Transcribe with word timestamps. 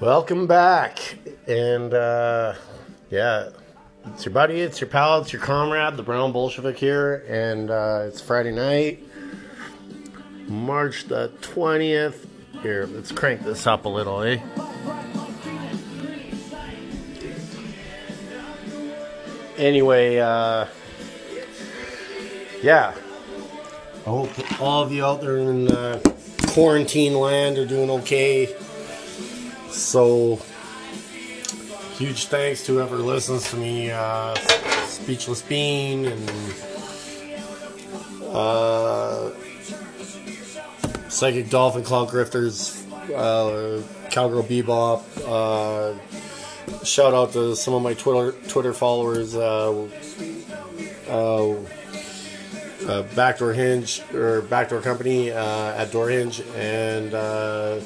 Welcome 0.00 0.46
back. 0.46 1.18
And 1.46 1.92
uh, 1.92 2.54
yeah, 3.10 3.50
it's 4.06 4.24
your 4.24 4.32
buddy, 4.32 4.62
it's 4.62 4.80
your 4.80 4.88
pal, 4.88 5.20
it's 5.20 5.30
your 5.30 5.42
comrade, 5.42 5.98
the 5.98 6.02
Brown 6.02 6.32
Bolshevik 6.32 6.78
here. 6.78 7.22
And 7.28 7.70
uh, 7.70 8.04
it's 8.06 8.18
Friday 8.18 8.52
night, 8.52 9.04
March 10.48 11.04
the 11.04 11.30
20th. 11.42 12.26
Here, 12.62 12.86
let's 12.86 13.12
crank 13.12 13.42
this 13.42 13.66
up 13.66 13.84
a 13.84 13.90
little, 13.90 14.22
eh? 14.22 14.40
Anyway, 19.58 20.16
uh, 20.16 20.66
yeah. 22.62 22.94
I 24.06 24.08
hope 24.08 24.62
all 24.62 24.82
of 24.82 24.92
you 24.92 25.04
out 25.04 25.20
there 25.20 25.36
in 25.36 25.70
uh, 25.70 26.00
quarantine 26.46 27.12
land 27.12 27.58
are 27.58 27.66
doing 27.66 27.90
okay. 27.90 28.56
So, 29.70 30.40
huge 31.96 32.26
thanks 32.26 32.64
to 32.66 32.72
whoever 32.74 32.96
listens 32.96 33.50
to 33.50 33.56
me, 33.56 33.90
uh, 33.90 34.34
Speechless 34.86 35.42
Bean 35.42 36.06
and 36.06 36.30
uh, 38.26 39.30
Psychic 41.08 41.50
Dolphin 41.50 41.82
Clown 41.82 42.06
Grifters, 42.08 42.84
uh, 43.12 43.82
Cowgirl 44.10 44.42
Bebop. 44.42 45.02
Uh, 45.26 46.84
shout 46.84 47.14
out 47.14 47.32
to 47.32 47.54
some 47.56 47.74
of 47.74 47.82
my 47.82 47.94
Twitter 47.94 48.32
Twitter 48.48 48.72
followers. 48.72 49.34
Uh, 49.34 49.88
uh, 51.08 51.54
uh, 52.88 53.02
Backdoor 53.14 53.52
Hinge 53.52 54.02
or 54.14 54.42
Backdoor 54.42 54.80
Company 54.80 55.30
uh, 55.30 55.74
at 55.74 55.92
Door 55.92 56.10
Hinge 56.10 56.40
and 56.56 57.14
uh, 57.14 57.80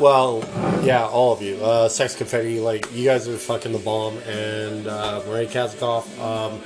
well, 0.00 0.42
yeah, 0.82 1.06
all 1.06 1.32
of 1.32 1.42
you. 1.42 1.56
Uh, 1.62 1.88
Sex 1.88 2.16
Confetti, 2.16 2.58
like 2.58 2.92
you 2.92 3.04
guys 3.04 3.28
are 3.28 3.36
fucking 3.36 3.72
the 3.72 3.78
bomb, 3.78 4.16
and 4.26 4.86
uh, 4.86 5.22
Marie 5.26 5.46
Kazakov. 5.46 6.06
Um, 6.18 6.60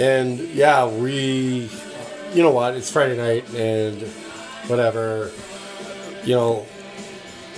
and 0.00 0.38
yeah, 0.54 0.86
we, 0.86 1.70
you 2.32 2.42
know 2.42 2.50
what? 2.50 2.74
It's 2.74 2.90
Friday 2.90 3.16
night, 3.16 3.48
and 3.54 4.02
whatever. 4.68 5.30
You 6.24 6.34
know, 6.34 6.66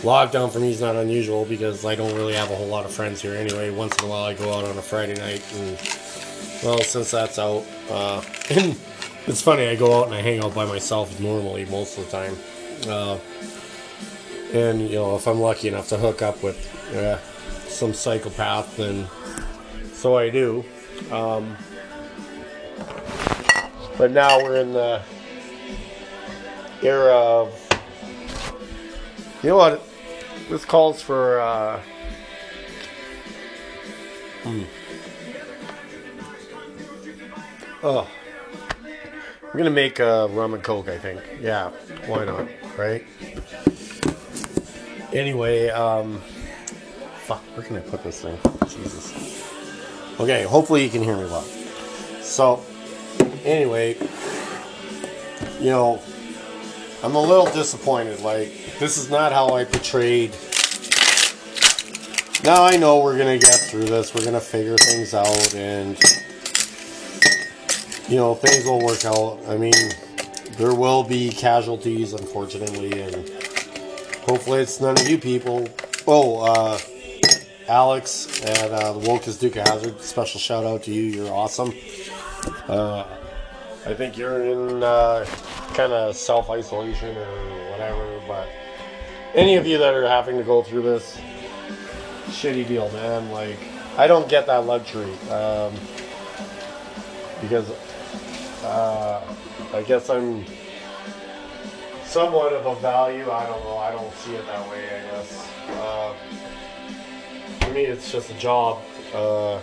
lockdown 0.02 0.52
for 0.52 0.58
me 0.58 0.70
is 0.70 0.80
not 0.80 0.96
unusual 0.96 1.44
because 1.44 1.84
I 1.84 1.94
don't 1.94 2.14
really 2.14 2.34
have 2.34 2.50
a 2.50 2.56
whole 2.56 2.66
lot 2.66 2.84
of 2.84 2.90
friends 2.90 3.22
here 3.22 3.34
anyway. 3.34 3.70
Once 3.70 3.96
in 3.98 4.04
a 4.04 4.08
while, 4.08 4.24
I 4.24 4.34
go 4.34 4.52
out 4.52 4.64
on 4.64 4.76
a 4.76 4.82
Friday 4.82 5.14
night, 5.14 5.42
and 5.54 5.70
well, 6.64 6.80
since 6.80 7.12
that's 7.12 7.38
out, 7.38 7.64
uh, 7.90 8.22
it's 8.50 9.40
funny. 9.40 9.68
I 9.68 9.76
go 9.76 10.00
out 10.00 10.06
and 10.06 10.14
I 10.14 10.20
hang 10.20 10.42
out 10.42 10.54
by 10.54 10.66
myself 10.66 11.18
normally 11.20 11.64
most 11.66 11.96
of 11.96 12.04
the 12.04 12.10
time. 12.10 12.36
Uh, 12.88 13.18
and 14.52 14.88
you 14.88 14.96
know, 14.96 15.16
if 15.16 15.26
I'm 15.26 15.40
lucky 15.40 15.68
enough 15.68 15.88
to 15.88 15.96
hook 15.96 16.22
up 16.22 16.42
with 16.42 16.56
uh, 16.94 17.18
some 17.68 17.92
psychopath, 17.92 18.76
then 18.76 19.06
so 19.92 20.16
I 20.16 20.30
do. 20.30 20.64
Um, 21.10 21.56
but 23.96 24.10
now 24.10 24.42
we're 24.42 24.56
in 24.56 24.72
the 24.72 25.02
era 26.82 27.12
of, 27.12 27.80
you 29.42 29.50
know 29.50 29.56
what? 29.56 29.82
This 30.48 30.64
calls 30.64 31.02
for. 31.02 31.40
Uh, 31.40 31.80
hmm. 34.44 34.62
Oh, 37.82 38.08
I'm 38.84 39.58
gonna 39.58 39.70
make 39.70 39.98
a 39.98 40.28
rum 40.28 40.54
and 40.54 40.62
coke. 40.62 40.88
I 40.88 40.98
think. 40.98 41.20
Yeah, 41.40 41.70
why 42.06 42.24
not? 42.24 42.48
Right. 42.76 43.04
Anyway, 45.12 45.68
um, 45.70 46.20
fuck, 47.24 47.42
where 47.54 47.64
can 47.64 47.76
I 47.76 47.80
put 47.80 48.02
this 48.02 48.22
thing? 48.22 48.38
Jesus. 48.68 49.14
Okay, 50.20 50.42
hopefully 50.42 50.84
you 50.84 50.90
can 50.90 51.02
hear 51.02 51.16
me 51.16 51.24
well. 51.24 51.44
So, 52.20 52.62
anyway, 53.44 53.96
you 55.60 55.70
know, 55.70 56.02
I'm 57.02 57.14
a 57.14 57.20
little 57.20 57.46
disappointed. 57.46 58.20
Like, 58.20 58.52
this 58.78 58.98
is 58.98 59.10
not 59.10 59.32
how 59.32 59.54
I 59.54 59.64
portrayed. 59.64 60.36
Now 62.44 62.64
I 62.64 62.76
know 62.76 63.02
we're 63.02 63.16
gonna 63.16 63.38
get 63.38 63.60
through 63.60 63.84
this. 63.84 64.14
We're 64.14 64.24
gonna 64.24 64.40
figure 64.40 64.76
things 64.76 65.14
out, 65.14 65.54
and 65.54 65.98
you 68.08 68.16
know, 68.16 68.34
things 68.34 68.64
will 68.64 68.84
work 68.84 69.04
out. 69.04 69.38
I 69.48 69.56
mean, 69.56 69.72
there 70.56 70.74
will 70.74 71.02
be 71.02 71.30
casualties, 71.30 72.12
unfortunately, 72.12 73.00
and 73.00 73.37
hopefully 74.28 74.60
it's 74.60 74.80
none 74.80 74.98
of 74.98 75.08
you 75.08 75.16
people. 75.18 75.66
Oh, 76.06 76.44
uh, 76.44 76.78
Alex 77.66 78.42
at 78.44 78.70
uh, 78.70 78.92
the 78.92 79.00
Wokest 79.00 79.40
Duke 79.40 79.56
of 79.56 79.66
Hazard, 79.66 80.00
special 80.02 80.38
shout 80.38 80.64
out 80.64 80.82
to 80.84 80.92
you. 80.92 81.04
You're 81.04 81.32
awesome. 81.32 81.72
Uh, 82.68 83.04
I 83.86 83.94
think 83.94 84.18
you're 84.18 84.44
in 84.44 84.82
uh, 84.82 85.24
kind 85.74 85.92
of 85.92 86.14
self 86.14 86.50
isolation 86.50 87.16
or 87.16 87.70
whatever, 87.70 88.20
but 88.28 88.48
any 89.34 89.56
of 89.56 89.66
you 89.66 89.78
that 89.78 89.94
are 89.94 90.06
having 90.06 90.36
to 90.36 90.44
go 90.44 90.62
through 90.62 90.82
this 90.82 91.18
shitty 92.26 92.68
deal, 92.68 92.90
man, 92.92 93.30
like, 93.30 93.58
I 93.96 94.06
don't 94.06 94.28
get 94.28 94.46
that 94.46 94.66
luxury. 94.66 95.12
Um, 95.30 95.74
because 97.40 97.70
uh, 98.64 99.22
I 99.72 99.82
guess 99.82 100.10
I'm 100.10 100.44
somewhat 102.08 102.52
of 102.52 102.66
a 102.66 102.74
value. 102.80 103.30
I 103.30 103.46
don't 103.46 103.62
know. 103.64 103.76
I 103.78 103.92
don't 103.92 104.12
see 104.14 104.34
it 104.34 104.46
that 104.46 104.68
way. 104.70 104.84
I 104.84 105.02
guess. 105.10 105.48
Uh, 105.68 106.14
for 107.60 107.70
me, 107.72 107.84
it's 107.84 108.10
just 108.10 108.30
a 108.30 108.34
job. 108.34 108.82
Uh, 109.14 109.60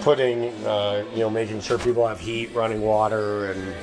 putting, 0.00 0.48
uh, 0.66 1.04
you 1.12 1.20
know, 1.20 1.30
making 1.30 1.60
sure 1.60 1.78
people 1.78 2.06
have 2.06 2.18
heat, 2.18 2.52
running 2.54 2.80
water, 2.80 3.52
and 3.52 3.74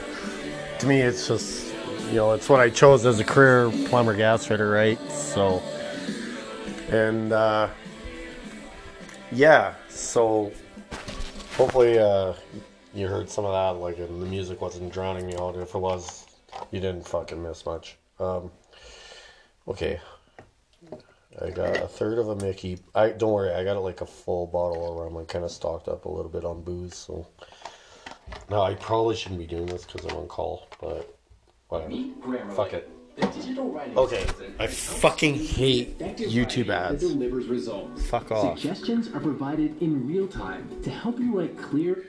to 0.80 0.88
me, 0.88 1.02
it's 1.02 1.28
just, 1.28 1.74
you 2.08 2.16
know, 2.16 2.34
it's 2.34 2.50
what 2.50 2.60
I 2.60 2.70
chose 2.70 3.06
as 3.06 3.20
a 3.20 3.24
career 3.24 3.72
plumber 3.88 4.16
gas 4.16 4.46
fitter, 4.46 4.70
right? 4.70 5.00
So, 5.12 5.62
and 6.90 7.32
uh, 7.32 7.70
yeah, 9.32 9.76
so 9.90 10.52
hopefully 11.56 12.00
uh, 12.00 12.34
you 12.94 13.08
heard 13.08 13.30
some 13.30 13.46
of 13.46 13.52
that, 13.52 13.80
like, 13.82 14.00
and 14.00 14.22
the 14.22 14.26
music 14.26 14.62
wasn't 14.62 14.92
drowning 14.92 15.28
me 15.28 15.36
out. 15.38 15.56
If 15.56 15.76
it 15.76 15.80
was, 15.80 16.27
you 16.72 16.80
didn't 16.80 17.08
fucking 17.08 17.42
miss 17.42 17.66
much. 17.66 17.98
Um, 18.20 18.52
okay. 19.68 20.00
I 21.40 21.52
got 21.52 21.78
a 21.78 21.88
third 21.88 22.18
of 22.18 22.30
a 22.30 22.36
Mickey. 22.36 22.80
I 22.96 23.10
don't 23.10 23.32
worry, 23.32 23.54
I 23.54 23.64
got 23.64 23.82
like 23.84 24.02
a 24.02 24.06
full 24.08 24.48
bottle 24.48 24.92
of 24.92 24.98
rum. 25.14 25.22
I 25.22 25.26
kind 25.26 25.46
of 25.46 25.52
stocked 25.52 25.88
up 25.88 26.06
a 26.06 26.10
little 26.10 26.32
bit 26.32 26.44
on 26.44 26.64
booze, 26.64 26.96
so 26.96 27.28
now 28.50 28.62
I 28.64 28.74
probably 28.74 29.16
shouldn't 29.16 29.40
be 29.40 29.46
doing 29.46 29.68
this 29.68 29.86
because 29.86 30.06
I'm 30.06 30.18
on 30.18 30.28
call, 30.28 30.68
but 30.82 31.16
whatever. 31.68 31.94
Fuck 32.54 32.74
it. 32.74 32.90
Okay, 33.96 34.26
I 34.60 34.68
fucking 34.68 35.36
hate 35.36 35.98
YouTube 36.00 36.70
ads. 36.70 37.04
Fuck 38.10 38.32
off. 38.32 38.60
Suggestions 38.60 39.08
are 39.10 39.20
provided 39.20 39.82
in 39.82 40.08
real 40.08 40.28
time 40.28 40.70
to 40.84 40.90
help 40.92 41.20
you 41.20 41.38
write 41.38 41.58
clear. 41.58 42.06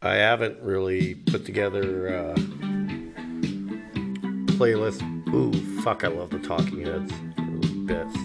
I 0.00 0.14
haven't 0.14 0.60
really 0.62 1.14
put 1.14 1.44
together 1.44 2.14
uh, 2.14 2.73
playlist. 4.58 5.02
Ooh, 5.34 5.52
fuck! 5.82 6.04
I 6.04 6.08
love 6.08 6.30
the 6.30 6.38
Talking 6.38 6.84
Heads. 6.84 7.12
Best. 7.86 8.16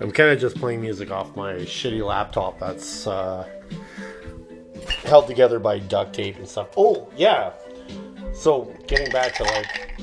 I'm 0.00 0.10
kind 0.12 0.30
of 0.30 0.40
just 0.40 0.56
playing 0.56 0.80
music 0.80 1.10
off 1.10 1.34
my 1.36 1.54
shitty 1.54 2.04
laptop 2.04 2.58
that's 2.58 3.06
uh, 3.06 3.48
held 5.04 5.26
together 5.26 5.58
by 5.58 5.78
duct 5.78 6.14
tape 6.14 6.36
and 6.36 6.48
stuff. 6.48 6.68
Oh 6.76 7.08
yeah. 7.16 7.52
So 8.34 8.74
getting 8.86 9.10
back 9.12 9.34
to 9.36 9.44
like 9.44 9.98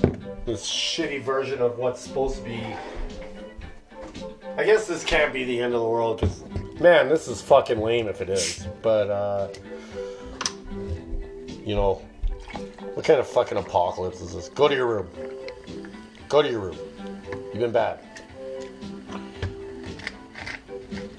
this 0.45 0.65
shitty 0.65 1.21
version 1.23 1.59
of 1.59 1.77
what's 1.77 2.01
supposed 2.01 2.37
to 2.37 2.43
be. 2.43 2.63
I 4.57 4.63
guess 4.65 4.87
this 4.87 5.03
can't 5.03 5.33
be 5.33 5.43
the 5.45 5.59
end 5.59 5.73
of 5.73 5.81
the 5.81 5.87
world 5.87 6.21
because, 6.21 6.43
man, 6.79 7.09
this 7.09 7.27
is 7.27 7.41
fucking 7.41 7.79
lame 7.79 8.07
if 8.07 8.21
it 8.21 8.29
is. 8.29 8.67
But, 8.81 9.09
uh, 9.09 9.47
you 11.65 11.75
know, 11.75 12.01
what 12.93 13.05
kind 13.05 13.19
of 13.19 13.27
fucking 13.27 13.57
apocalypse 13.57 14.21
is 14.21 14.33
this? 14.33 14.49
Go 14.49 14.67
to 14.67 14.75
your 14.75 14.87
room. 14.87 15.09
Go 16.29 16.41
to 16.41 16.49
your 16.49 16.59
room. 16.59 16.77
You've 17.51 17.59
been 17.59 17.71
bad. 17.71 17.99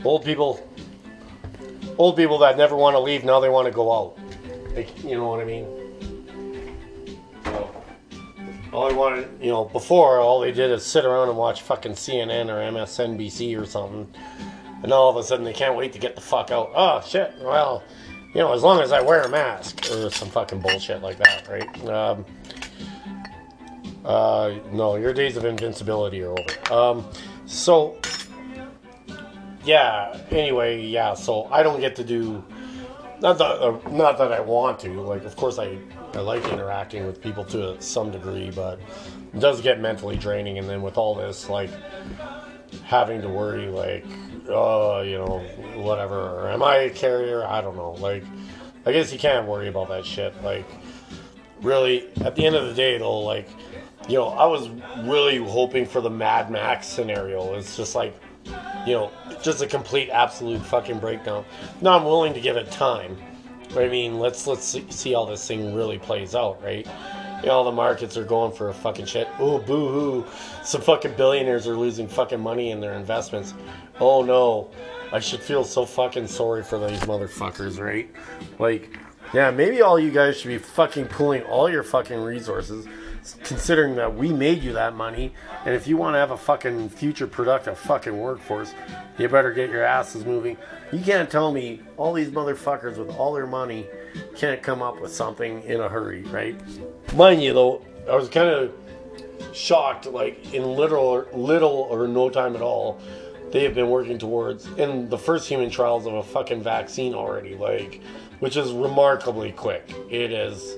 Old 0.05 0.25
people, 0.25 0.69
old 1.99 2.17
people 2.17 2.39
that 2.39 2.57
never 2.57 2.77
want 2.77 2.95
to 2.95 3.01
leave, 3.01 3.25
now 3.25 3.41
they 3.41 3.49
want 3.49 3.67
to 3.67 3.73
go 3.73 3.93
out. 3.93 4.19
Like, 4.75 5.03
you 5.03 5.17
know 5.17 5.29
what 5.29 5.41
I 5.41 5.45
mean? 5.45 5.67
All 8.73 8.91
I 8.91 8.93
wanted, 8.93 9.29
you 9.41 9.51
know, 9.51 9.67
before 9.67 10.19
all 10.19 10.41
they 10.41 10.51
did 10.51 10.71
is 10.73 10.85
sit 10.85 11.05
around 11.05 11.29
and 11.29 11.39
watch 11.39 11.63
fucking 11.63 11.93
CNN 11.93 12.49
or 12.49 12.57
MSNBC 12.73 13.61
or 13.61 13.65
something, 13.67 14.13
and 14.83 14.93
all 14.93 15.09
of 15.09 15.17
a 15.17 15.23
sudden 15.23 15.45
they 15.45 15.53
can't 15.53 15.77
wait 15.77 15.93
to 15.93 16.01
get 16.01 16.17
the 16.17 16.21
fuck 16.21 16.51
out. 16.51 16.73
Oh 16.75 17.01
shit! 17.07 17.33
Well, 17.41 17.85
you 18.35 18.41
know, 18.41 18.53
as 18.53 18.63
long 18.63 18.81
as 18.81 18.93
I 18.93 19.01
wear 19.01 19.23
a 19.23 19.29
mask 19.29 19.91
or 19.93 20.11
some 20.11 20.29
fucking 20.29 20.61
bullshit 20.61 21.01
like 21.03 21.19
that, 21.19 21.49
right? 21.49 21.89
Um, 21.89 22.25
Uh, 24.05 24.59
no, 24.71 24.97
your 24.97 25.15
days 25.15 25.35
of 25.39 25.47
invincibility 25.47 26.23
are 26.23 26.33
over. 26.39 26.73
Um, 26.73 27.09
so, 27.47 27.97
yeah. 29.65 30.21
Anyway, 30.31 30.85
yeah. 30.85 31.15
So 31.15 31.47
I 31.51 31.63
don't 31.63 31.81
get 31.81 31.97
to 31.97 32.05
do. 32.05 32.45
Not 33.21 33.39
that, 33.39 33.63
uh, 33.63 33.79
not 33.89 34.19
that 34.19 34.31
I 34.31 34.41
want 34.41 34.79
to. 34.81 35.01
Like, 35.01 35.25
of 35.25 35.37
course, 35.37 35.59
I 35.59 35.79
I 36.13 36.21
like 36.21 36.45
interacting 36.53 37.07
with 37.07 37.23
people 37.23 37.45
to 37.47 37.81
some 37.81 38.11
degree, 38.11 38.51
but 38.51 38.79
it 39.33 39.41
does 39.41 39.63
get 39.63 39.81
mentally 39.81 40.17
draining. 40.17 40.59
And 40.59 40.69
then 40.69 40.83
with 40.83 40.99
all 40.99 41.15
this, 41.15 41.49
like 41.49 41.71
having 42.83 43.23
to 43.23 43.29
worry, 43.29 43.67
like, 43.67 44.05
oh, 44.49 45.03
you 45.03 45.19
know, 45.19 45.39
whatever. 45.77 46.19
Or 46.19 46.49
am 46.49 46.63
I 46.63 46.77
a 46.77 46.91
carrier? 46.91 47.45
I 47.45 47.61
don't 47.61 47.77
know. 47.77 47.93
Like, 47.93 48.25
I 48.87 48.93
guess 48.93 49.13
you 49.13 49.19
can't 49.19 49.47
worry 49.47 49.69
about 49.69 49.89
that 49.89 50.05
shit. 50.05 50.35
Like, 50.43 50.67
really, 51.61 52.09
at 52.23 52.37
the 52.37 52.45
end 52.45 52.57
of 52.57 52.67
the 52.67 52.75
day, 52.75 52.99
though, 52.99 53.21
like, 53.21 53.49
you 54.09 54.19
know, 54.19 54.29
I 54.29 54.47
was 54.47 54.69
really 55.07 55.37
hoping 55.39 55.87
for 55.87 56.01
the 56.01 56.11
Mad 56.11 56.51
Max 56.51 56.87
scenario. 56.87 57.55
It's 57.55 57.77
just 57.77 57.95
like, 57.95 58.15
you 58.87 58.93
know, 58.93 59.11
just 59.43 59.63
a 59.63 59.67
complete, 59.67 60.11
absolute 60.11 60.61
fucking 60.61 60.99
breakdown. 60.99 61.45
Now 61.81 61.97
I'm 61.99 62.05
willing 62.05 62.35
to 62.35 62.41
give 62.41 62.57
it 62.57 62.71
time. 62.71 63.17
But 63.73 63.85
I 63.85 63.89
mean, 63.89 64.19
let's 64.19 64.47
let's 64.47 64.79
see 64.91 65.13
how 65.13 65.25
this 65.25 65.47
thing 65.49 65.75
really 65.75 65.99
plays 65.99 66.35
out, 66.35 66.63
right? 66.63 66.87
You 67.45 67.51
know, 67.51 67.57
all 67.57 67.65
the 67.65 67.73
markets 67.73 68.17
are 68.17 68.25
going 68.25 68.53
for 68.53 68.71
a 68.71 68.73
fucking 68.73 69.05
shit. 69.05 69.29
Oh, 69.39 69.59
boo 69.59 69.89
hoo. 69.89 70.27
Some 70.63 70.81
fucking 70.81 71.13
billionaires 71.15 71.67
are 71.67 71.77
losing 71.77 72.09
fucking 72.09 72.41
money 72.41 72.71
in 72.71 72.81
their 72.81 72.95
investments. 72.95 73.53
Oh 74.01 74.23
no. 74.23 74.71
I 75.13 75.21
should 75.21 75.41
feel 75.41 75.63
so 75.63 75.85
fucking 75.85 76.27
sorry 76.27 76.63
for 76.63 76.79
these 76.79 77.01
motherfuckers, 77.01 77.79
right? 77.79 78.09
Like, 78.59 78.97
yeah, 79.35 79.51
maybe 79.51 79.83
all 79.83 79.99
you 79.99 80.11
guys 80.11 80.41
should 80.41 80.49
be 80.49 80.57
fucking 80.57 81.05
pulling 81.09 81.43
all 81.43 81.69
your 81.69 81.83
fucking 81.83 82.19
resources, 82.19 82.87
considering 83.43 83.97
that 83.97 84.15
we 84.15 84.33
made 84.33 84.63
you 84.63 84.73
that 84.75 84.95
money. 84.95 85.33
And 85.65 85.75
if 85.75 85.87
you 85.87 85.97
want 85.97 86.15
to 86.15 86.19
have 86.19 86.31
a 86.31 86.37
fucking 86.37 86.91
future 86.91 87.27
productive 87.27 87.79
fucking 87.79 88.17
workforce, 88.17 88.75
you 89.19 89.29
better 89.29 89.53
get 89.53 89.71
your 89.71 89.83
asses 89.83 90.25
moving. 90.25 90.57
You 90.93 91.01
can't 91.01 91.31
tell 91.31 91.53
me 91.53 91.81
all 91.97 92.13
these 92.13 92.29
motherfuckers 92.29 92.97
with 92.97 93.11
all 93.11 93.33
their 93.33 93.47
money 93.47 93.87
can't 94.37 94.63
come 94.63 94.83
up 94.83 95.01
with 95.01 95.13
something 95.13 95.63
in 95.63 95.81
a 95.81 95.89
hurry, 95.89 96.23
right? 96.25 96.61
Mind 97.15 97.43
you, 97.43 97.53
though, 97.53 97.85
I 98.11 98.15
was 98.17 98.29
kind 98.29 98.49
of 98.49 98.73
shocked, 99.53 100.07
like 100.07 100.53
in 100.53 100.63
little, 100.63 101.27
little 101.33 101.89
or 101.91 102.07
no 102.07 102.29
time 102.31 102.55
at 102.55 102.63
all, 102.63 103.01
they 103.51 103.63
have 103.63 103.75
been 103.75 103.89
working 103.89 104.19
towards 104.19 104.67
in 104.79 105.09
the 105.09 105.19
first 105.19 105.49
human 105.49 105.71
trials 105.71 106.07
of 106.07 106.15
a 106.15 106.23
fucking 106.23 106.63
vaccine 106.63 107.15
already, 107.15 107.55
like, 107.55 108.03
which 108.41 108.57
is 108.57 108.73
remarkably 108.73 109.53
quick. 109.53 109.95
It 110.11 110.33
is, 110.33 110.77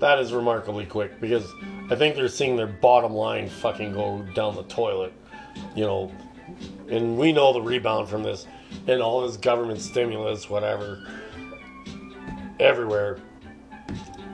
that 0.00 0.18
is 0.18 0.32
remarkably 0.32 0.86
quick 0.86 1.20
because 1.20 1.50
I 1.90 1.96
think 1.96 2.16
they're 2.16 2.28
seeing 2.28 2.56
their 2.56 2.66
bottom 2.66 3.12
line 3.12 3.48
fucking 3.48 3.92
go 3.92 4.22
down 4.34 4.54
the 4.54 4.64
toilet, 4.64 5.12
you 5.74 5.84
know, 5.84 6.12
and 6.88 7.16
we 7.16 7.32
know 7.32 7.52
the 7.52 7.62
rebound 7.62 8.08
from 8.08 8.22
this 8.22 8.46
and 8.86 9.00
all 9.00 9.26
this 9.26 9.36
government 9.36 9.80
stimulus, 9.80 10.50
whatever, 10.50 11.06
everywhere, 12.60 13.18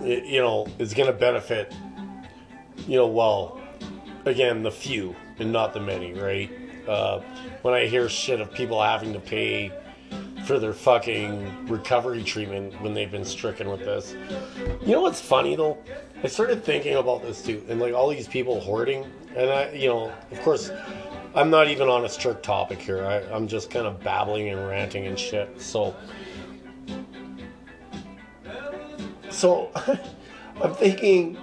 it, 0.03 0.25
you 0.25 0.41
know, 0.41 0.67
is 0.79 0.95
going 0.95 1.07
to 1.07 1.13
benefit, 1.13 1.73
you 2.87 2.97
know, 2.97 3.07
well, 3.07 3.61
again, 4.25 4.63
the 4.63 4.71
few 4.71 5.15
and 5.39 5.53
not 5.53 5.73
the 5.73 5.81
many, 5.81 6.13
right? 6.13 6.51
Uh, 6.89 7.21
when 7.63 7.75
I 7.75 7.87
hear 7.87 8.09
shit 8.09 8.41
of 8.41 8.53
people 8.53 8.83
having 8.83 9.13
to 9.13 9.21
pay 9.21 9.73
for 10.45 10.59
their 10.59 10.73
fucking 10.73 11.69
recovery 11.69 12.23
treatment 12.23 12.81
when 12.81 12.95
they've 12.95 13.11
been 13.11 13.25
stricken 13.25 13.71
with 13.71 13.81
this. 13.81 14.17
You 14.83 14.93
know 14.93 15.03
what's 15.03 15.21
funny 15.21 15.57
though? 15.57 15.79
I 16.23 16.29
started 16.29 16.65
thinking 16.65 16.97
about 16.97 17.23
this 17.23 17.43
too, 17.43 17.65
and 17.69 17.81
like 17.81 17.95
all 17.95 18.09
these 18.09 18.29
people 18.29 18.61
hoarding, 18.61 19.07
and 19.37 19.51
I, 19.51 19.71
you 19.73 19.89
know, 19.89 20.13
of 20.31 20.41
course, 20.43 20.71
I'm 21.35 21.51
not 21.51 21.69
even 21.69 21.89
on 21.89 22.05
a 22.05 22.09
strict 22.09 22.43
topic 22.43 22.79
here. 22.79 23.05
I, 23.05 23.21
I'm 23.35 23.49
just 23.49 23.71
kind 23.71 23.87
of 23.87 24.03
babbling 24.03 24.49
and 24.49 24.69
ranting 24.69 25.07
and 25.07 25.19
shit. 25.19 25.61
So, 25.61 25.95
so 29.31 29.71
I'm 30.63 30.75
thinking, 30.75 31.37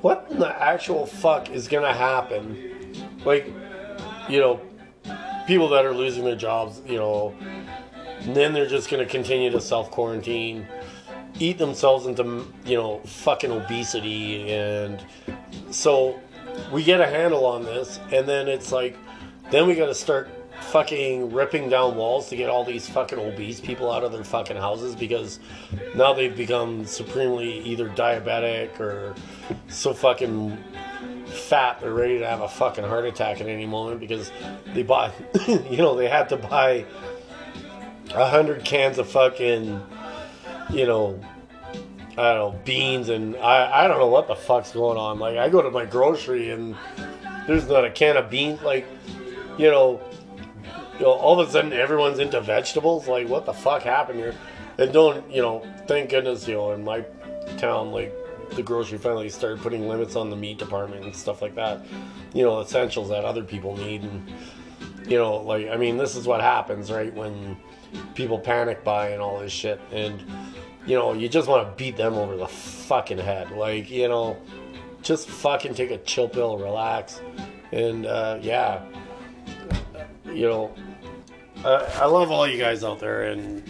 what 0.00 0.26
in 0.30 0.38
the 0.38 0.62
actual 0.62 1.06
fuck 1.06 1.50
is 1.50 1.68
gonna 1.68 1.92
happen? 1.92 2.94
Like, 3.24 3.46
you 4.28 4.40
know, 4.40 4.60
people 5.46 5.68
that 5.70 5.84
are 5.84 5.94
losing 5.94 6.24
their 6.24 6.36
jobs, 6.36 6.82
you 6.86 6.96
know, 6.96 7.34
and 8.28 8.36
then 8.36 8.52
they're 8.52 8.66
just 8.66 8.90
gonna 8.90 9.06
continue 9.06 9.48
to 9.48 9.58
self 9.58 9.90
quarantine, 9.90 10.68
eat 11.38 11.56
themselves 11.56 12.04
into, 12.04 12.46
you 12.66 12.76
know, 12.76 12.98
fucking 13.06 13.50
obesity, 13.50 14.52
and 14.52 15.02
so 15.70 16.20
we 16.70 16.84
get 16.84 17.00
a 17.00 17.06
handle 17.06 17.46
on 17.46 17.64
this, 17.64 17.98
and 18.12 18.28
then 18.28 18.46
it's 18.46 18.70
like, 18.70 18.98
then 19.50 19.66
we 19.66 19.74
got 19.74 19.86
to 19.86 19.94
start 19.94 20.28
fucking 20.60 21.32
ripping 21.32 21.70
down 21.70 21.96
walls 21.96 22.28
to 22.28 22.36
get 22.36 22.50
all 22.50 22.64
these 22.64 22.86
fucking 22.86 23.18
obese 23.18 23.62
people 23.62 23.90
out 23.90 24.04
of 24.04 24.12
their 24.12 24.24
fucking 24.24 24.58
houses 24.58 24.94
because 24.94 25.40
now 25.94 26.12
they've 26.12 26.36
become 26.36 26.84
supremely 26.84 27.60
either 27.60 27.88
diabetic 27.90 28.78
or 28.78 29.14
so 29.68 29.94
fucking 29.94 30.62
fat 31.26 31.80
they're 31.80 31.94
ready 31.94 32.18
to 32.18 32.26
have 32.26 32.42
a 32.42 32.48
fucking 32.48 32.84
heart 32.84 33.06
attack 33.06 33.40
at 33.40 33.46
any 33.46 33.64
moment 33.64 34.00
because 34.00 34.30
they 34.74 34.82
bought, 34.82 35.14
you 35.48 35.78
know, 35.78 35.94
they 35.94 36.08
had 36.08 36.28
to 36.28 36.36
buy 36.36 36.84
a 38.14 38.28
hundred 38.28 38.64
cans 38.64 38.98
of 38.98 39.08
fucking, 39.08 39.80
you 40.70 40.86
know, 40.86 41.20
I 42.16 42.34
don't 42.34 42.52
know, 42.52 42.60
beans 42.64 43.08
and 43.10 43.36
I, 43.36 43.84
I 43.84 43.88
don't 43.88 43.98
know 43.98 44.08
what 44.08 44.26
the 44.26 44.34
fuck's 44.34 44.72
going 44.72 44.98
on. 44.98 45.18
Like 45.18 45.36
I 45.36 45.48
go 45.48 45.62
to 45.62 45.70
my 45.70 45.84
grocery 45.84 46.50
and 46.50 46.76
there's 47.46 47.68
not 47.68 47.84
a 47.84 47.90
can 47.90 48.16
of 48.16 48.28
beans. 48.28 48.60
Like, 48.62 48.86
you 49.56 49.70
know, 49.70 50.00
you 50.98 51.04
know, 51.04 51.12
all 51.12 51.38
of 51.38 51.48
a 51.48 51.52
sudden 51.52 51.72
everyone's 51.72 52.18
into 52.18 52.40
vegetables. 52.40 53.06
Like, 53.06 53.28
what 53.28 53.46
the 53.46 53.52
fuck 53.52 53.82
happened 53.82 54.18
here? 54.18 54.34
And 54.78 54.92
don't, 54.92 55.30
you 55.30 55.42
know, 55.42 55.64
thank 55.86 56.10
goodness, 56.10 56.46
you 56.48 56.54
know, 56.54 56.72
in 56.72 56.84
my 56.84 57.04
town, 57.56 57.92
like 57.92 58.12
the 58.50 58.62
grocery 58.62 58.98
finally 58.98 59.28
started 59.28 59.60
putting 59.60 59.88
limits 59.88 60.16
on 60.16 60.30
the 60.30 60.36
meat 60.36 60.58
department 60.58 61.04
and 61.04 61.14
stuff 61.14 61.40
like 61.42 61.54
that. 61.54 61.84
You 62.34 62.42
know, 62.42 62.60
essentials 62.60 63.10
that 63.10 63.24
other 63.24 63.44
people 63.44 63.76
need 63.76 64.02
and 64.02 64.32
you 65.06 65.16
know, 65.16 65.36
like 65.36 65.68
I 65.68 65.76
mean, 65.76 65.96
this 65.96 66.16
is 66.16 66.26
what 66.26 66.40
happens, 66.40 66.90
right? 66.90 67.12
When 67.14 67.56
people 68.14 68.38
panic 68.38 68.84
buy 68.84 69.10
and 69.10 69.22
all 69.22 69.38
this 69.38 69.52
shit 69.52 69.80
and 69.92 70.24
you 70.88 70.94
know, 70.94 71.12
you 71.12 71.28
just 71.28 71.48
want 71.48 71.68
to 71.68 71.76
beat 71.76 71.98
them 71.98 72.14
over 72.14 72.34
the 72.34 72.48
fucking 72.48 73.18
head. 73.18 73.50
Like, 73.50 73.90
you 73.90 74.08
know, 74.08 74.38
just 75.02 75.28
fucking 75.28 75.74
take 75.74 75.90
a 75.90 75.98
chill 75.98 76.30
pill, 76.30 76.56
relax. 76.56 77.20
And, 77.72 78.06
uh, 78.06 78.38
yeah, 78.40 78.82
you 80.24 80.48
know, 80.48 80.74
I, 81.62 81.86
I 82.00 82.06
love 82.06 82.30
all 82.30 82.48
you 82.48 82.58
guys 82.58 82.84
out 82.84 83.00
there. 83.00 83.24
And, 83.24 83.62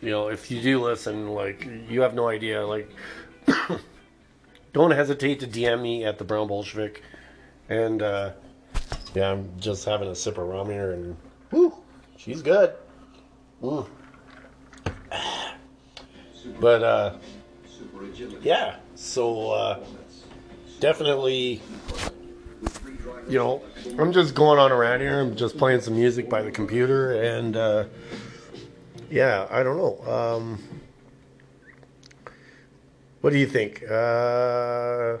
you 0.00 0.10
know, 0.10 0.28
if 0.28 0.50
you 0.50 0.62
do 0.62 0.82
listen, 0.82 1.28
like, 1.28 1.68
you 1.90 2.00
have 2.00 2.14
no 2.14 2.28
idea. 2.28 2.66
Like, 2.66 2.90
don't 4.72 4.92
hesitate 4.92 5.40
to 5.40 5.46
DM 5.46 5.82
me 5.82 6.06
at 6.06 6.16
the 6.16 6.24
Brown 6.24 6.46
Bolshevik. 6.46 7.02
And, 7.68 8.00
uh, 8.00 8.32
yeah, 9.14 9.32
I'm 9.32 9.60
just 9.60 9.84
having 9.84 10.08
a 10.08 10.14
sip 10.14 10.38
of 10.38 10.48
rum 10.48 10.70
here, 10.70 10.92
and, 10.92 11.18
whoo, 11.50 11.74
she's 12.16 12.40
good. 12.40 12.72
Mm. 13.62 13.86
But 16.60 16.82
uh, 16.82 17.16
yeah, 18.42 18.76
so 18.96 19.50
uh, 19.50 19.84
definitely, 20.80 21.62
you 23.28 23.38
know, 23.38 23.62
I'm 23.98 24.12
just 24.12 24.34
going 24.34 24.58
on 24.58 24.72
around 24.72 25.00
here. 25.00 25.20
I'm 25.20 25.36
just 25.36 25.56
playing 25.56 25.80
some 25.80 25.94
music 25.94 26.28
by 26.28 26.42
the 26.42 26.50
computer, 26.50 27.12
and 27.22 27.56
uh, 27.56 27.84
yeah, 29.10 29.46
I 29.50 29.62
don't 29.62 29.76
know. 29.76 30.12
Um, 30.12 30.58
what 33.20 33.32
do 33.32 33.38
you 33.38 33.46
think? 33.46 33.84
Uh, 33.88 35.18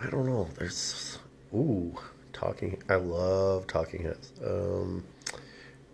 I 0.00 0.10
don't 0.10 0.26
know. 0.26 0.48
There's 0.56 1.18
ooh, 1.52 1.96
talking. 2.32 2.80
I 2.88 2.94
love 2.94 3.66
Talking 3.66 4.04
Heads. 4.04 4.32
Um, 4.44 5.04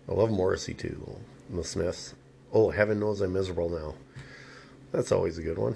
I 0.09 0.13
love 0.13 0.31
Morrissey 0.31 0.73
too. 0.73 1.17
The 1.51 1.63
Smiths. 1.63 2.15
Oh, 2.51 2.71
heaven 2.71 2.99
knows 2.99 3.21
I'm 3.21 3.33
miserable 3.33 3.69
now. 3.69 3.93
That's 4.91 5.11
always 5.11 5.37
a 5.37 5.43
good 5.43 5.59
one. 5.59 5.75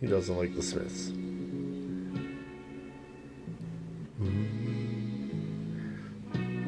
He 0.00 0.06
doesn't 0.06 0.36
like 0.36 0.54
the 0.54 0.62
Smiths. 0.62 1.10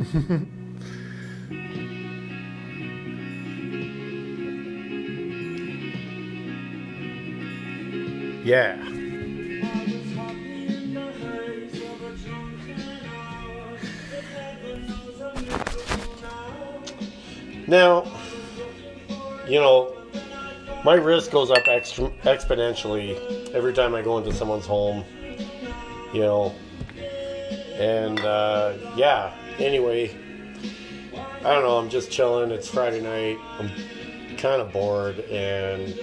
yeah. 8.45 8.98
Now, 17.69 18.11
you 19.47 19.61
know, 19.61 19.95
my 20.85 20.95
risk 20.95 21.31
goes 21.31 21.51
up 21.51 21.65
exponentially 21.65 23.53
every 23.55 23.75
time 23.75 23.95
I 23.95 24.01
go 24.01 24.17
into 24.17 24.33
someone's 24.33 24.65
home. 24.65 25.05
You 26.15 26.21
know, 26.23 26.55
and 27.75 28.19
uh, 28.21 28.73
yeah. 28.97 29.35
Anyway, 29.59 30.17
I 31.41 31.53
don't 31.53 31.63
know. 31.63 31.77
I'm 31.77 31.91
just 31.91 32.11
chilling. 32.11 32.51
It's 32.51 32.69
Friday 32.69 33.03
night. 33.03 33.37
I'm 33.59 33.71
kind 34.39 34.63
of 34.63 34.73
bored, 34.73 35.19
and 35.31 35.95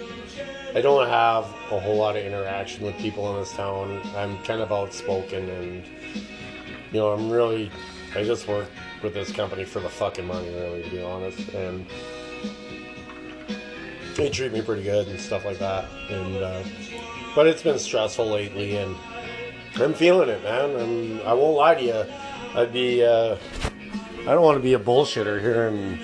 I 0.75 0.81
don't 0.81 1.07
have 1.07 1.45
a 1.72 1.79
whole 1.79 1.95
lot 1.95 2.15
of 2.15 2.24
interaction 2.24 2.86
with 2.86 2.95
people 3.00 3.34
in 3.34 3.39
this 3.39 3.53
town. 3.53 4.00
I'm 4.15 4.38
kind 4.43 4.62
of 4.62 4.72
outspoken, 4.72 5.50
and 5.50 5.84
you 6.91 7.00
know, 7.00 7.12
I'm 7.12 7.31
really. 7.31 7.72
I 8.15 8.24
just 8.24 8.48
work 8.48 8.69
with 9.03 9.13
this 9.13 9.31
company 9.31 9.65
for 9.65 9.79
the 9.79 9.89
fucking 9.89 10.25
money, 10.25 10.50
really, 10.50 10.84
to 10.84 10.89
be 10.89 11.01
honest, 11.01 11.50
and 11.50 11.86
they 14.15 14.29
treat 14.29 14.53
me 14.53 14.62
pretty 14.62 14.84
good 14.84 15.07
and 15.07 15.19
stuff 15.19 15.43
like 15.43 15.60
that. 15.60 15.86
And 16.10 16.38
uh, 16.38 16.63
but 17.36 17.48
it's 17.48 17.62
been 17.62 17.77
stressful 17.77 18.25
lately, 18.25 18.77
and 18.77 18.95
I'm 19.75 19.93
feeling 19.93 20.29
it, 20.29 20.41
man. 20.43 20.75
I'm, 20.77 21.27
I 21.27 21.34
won't 21.34 21.57
lie 21.57 21.75
to 21.75 21.84
you. 21.84 22.05
I'd 22.55 22.72
be. 22.72 23.03
Uh, 23.03 23.38
I 24.22 24.34
don't 24.34 24.41
want 24.41 24.57
to 24.57 24.63
be 24.63 24.74
a 24.74 24.79
bullshitter 24.79 25.39
here 25.39 25.67
and 25.67 26.00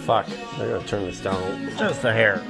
fuck. 0.00 0.28
I 0.54 0.66
gotta 0.66 0.86
turn 0.86 1.04
this 1.04 1.20
down 1.20 1.70
just 1.78 2.02
a 2.04 2.12
hair. 2.12 2.42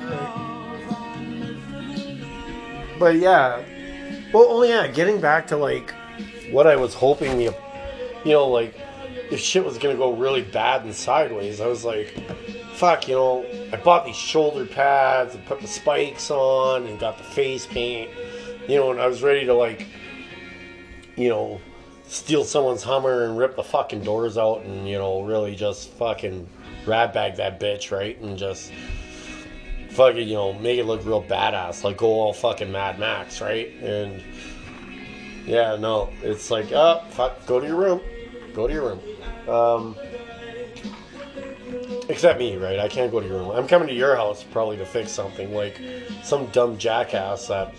But 2.99 3.16
yeah, 3.16 3.62
well, 4.33 4.47
oh 4.49 4.62
yeah, 4.62 4.87
getting 4.87 5.21
back 5.21 5.47
to 5.49 5.57
like 5.57 5.93
what 6.50 6.66
I 6.66 6.76
was 6.76 6.95
hoping 6.95 7.37
the, 7.37 7.55
you 8.26 8.33
know, 8.33 8.49
like 8.49 8.75
if 9.30 9.38
shit 9.38 9.64
was 9.64 9.78
gonna 9.78 9.95
go 9.95 10.12
really 10.12 10.42
bad 10.42 10.85
and 10.85 10.92
sideways, 10.92 11.61
I 11.61 11.68
was 11.68 11.85
like, 11.85 12.12
fuck, 12.75 13.06
you 13.06 13.14
know, 13.14 13.47
I 13.73 13.76
bought 13.76 14.04
these 14.04 14.16
shoulder 14.16 14.66
pads 14.66 15.37
and 15.37 15.47
put 15.47 15.61
the 15.61 15.68
spikes 15.68 16.28
on 16.30 16.87
and 16.87 16.99
got 16.99 17.18
the 17.18 17.25
face 17.25 17.66
paint, 17.66 18.11
you 18.68 18.75
know, 18.76 18.90
and 18.90 19.00
I 19.00 19.06
was 19.06 19.23
ready 19.23 19.47
to 19.47 19.54
like, 19.54 19.87
you 21.14 21.28
know, 21.28 21.61
steal 22.09 22.42
someone's 22.42 22.83
Hummer 22.83 23.25
and 23.25 23.38
rip 23.38 23.54
the 23.54 23.62
fucking 23.62 24.02
doors 24.02 24.37
out 24.37 24.62
and, 24.64 24.88
you 24.88 24.99
know, 24.99 25.23
really 25.23 25.54
just 25.54 25.90
fucking 25.90 26.49
rat 26.85 27.14
bag 27.14 27.37
that 27.37 27.61
bitch, 27.61 27.97
right? 27.97 28.21
And 28.21 28.37
just 28.37 28.73
fucking, 29.90 30.26
you 30.26 30.35
know, 30.35 30.52
make 30.52 30.80
it 30.80 30.85
look 30.85 31.04
real 31.06 31.23
badass, 31.23 31.85
like 31.85 31.99
go 31.99 32.09
all 32.09 32.33
fucking 32.33 32.73
Mad 32.73 32.99
Max, 32.99 33.40
right? 33.40 33.73
And 33.80 34.21
yeah, 35.47 35.76
no, 35.76 36.11
it's 36.23 36.50
like, 36.50 36.73
oh, 36.73 37.02
fuck, 37.11 37.47
go 37.47 37.61
to 37.61 37.66
your 37.66 37.76
room, 37.76 38.00
go 38.56 38.66
to 38.66 38.72
your 38.72 38.88
room. 38.88 39.00
Um, 39.48 39.96
except 42.08 42.38
me, 42.38 42.56
right? 42.56 42.80
I 42.80 42.88
can't 42.88 43.12
go 43.12 43.20
to 43.20 43.26
your 43.26 43.38
room. 43.38 43.50
I'm 43.50 43.68
coming 43.68 43.86
to 43.88 43.94
your 43.94 44.16
house 44.16 44.42
probably 44.42 44.78
to 44.78 44.86
fix 44.86 45.12
something, 45.12 45.54
like 45.54 45.80
some 46.25 46.46
dumb 46.46 46.78
jackass 46.78 47.46
that 47.48 47.75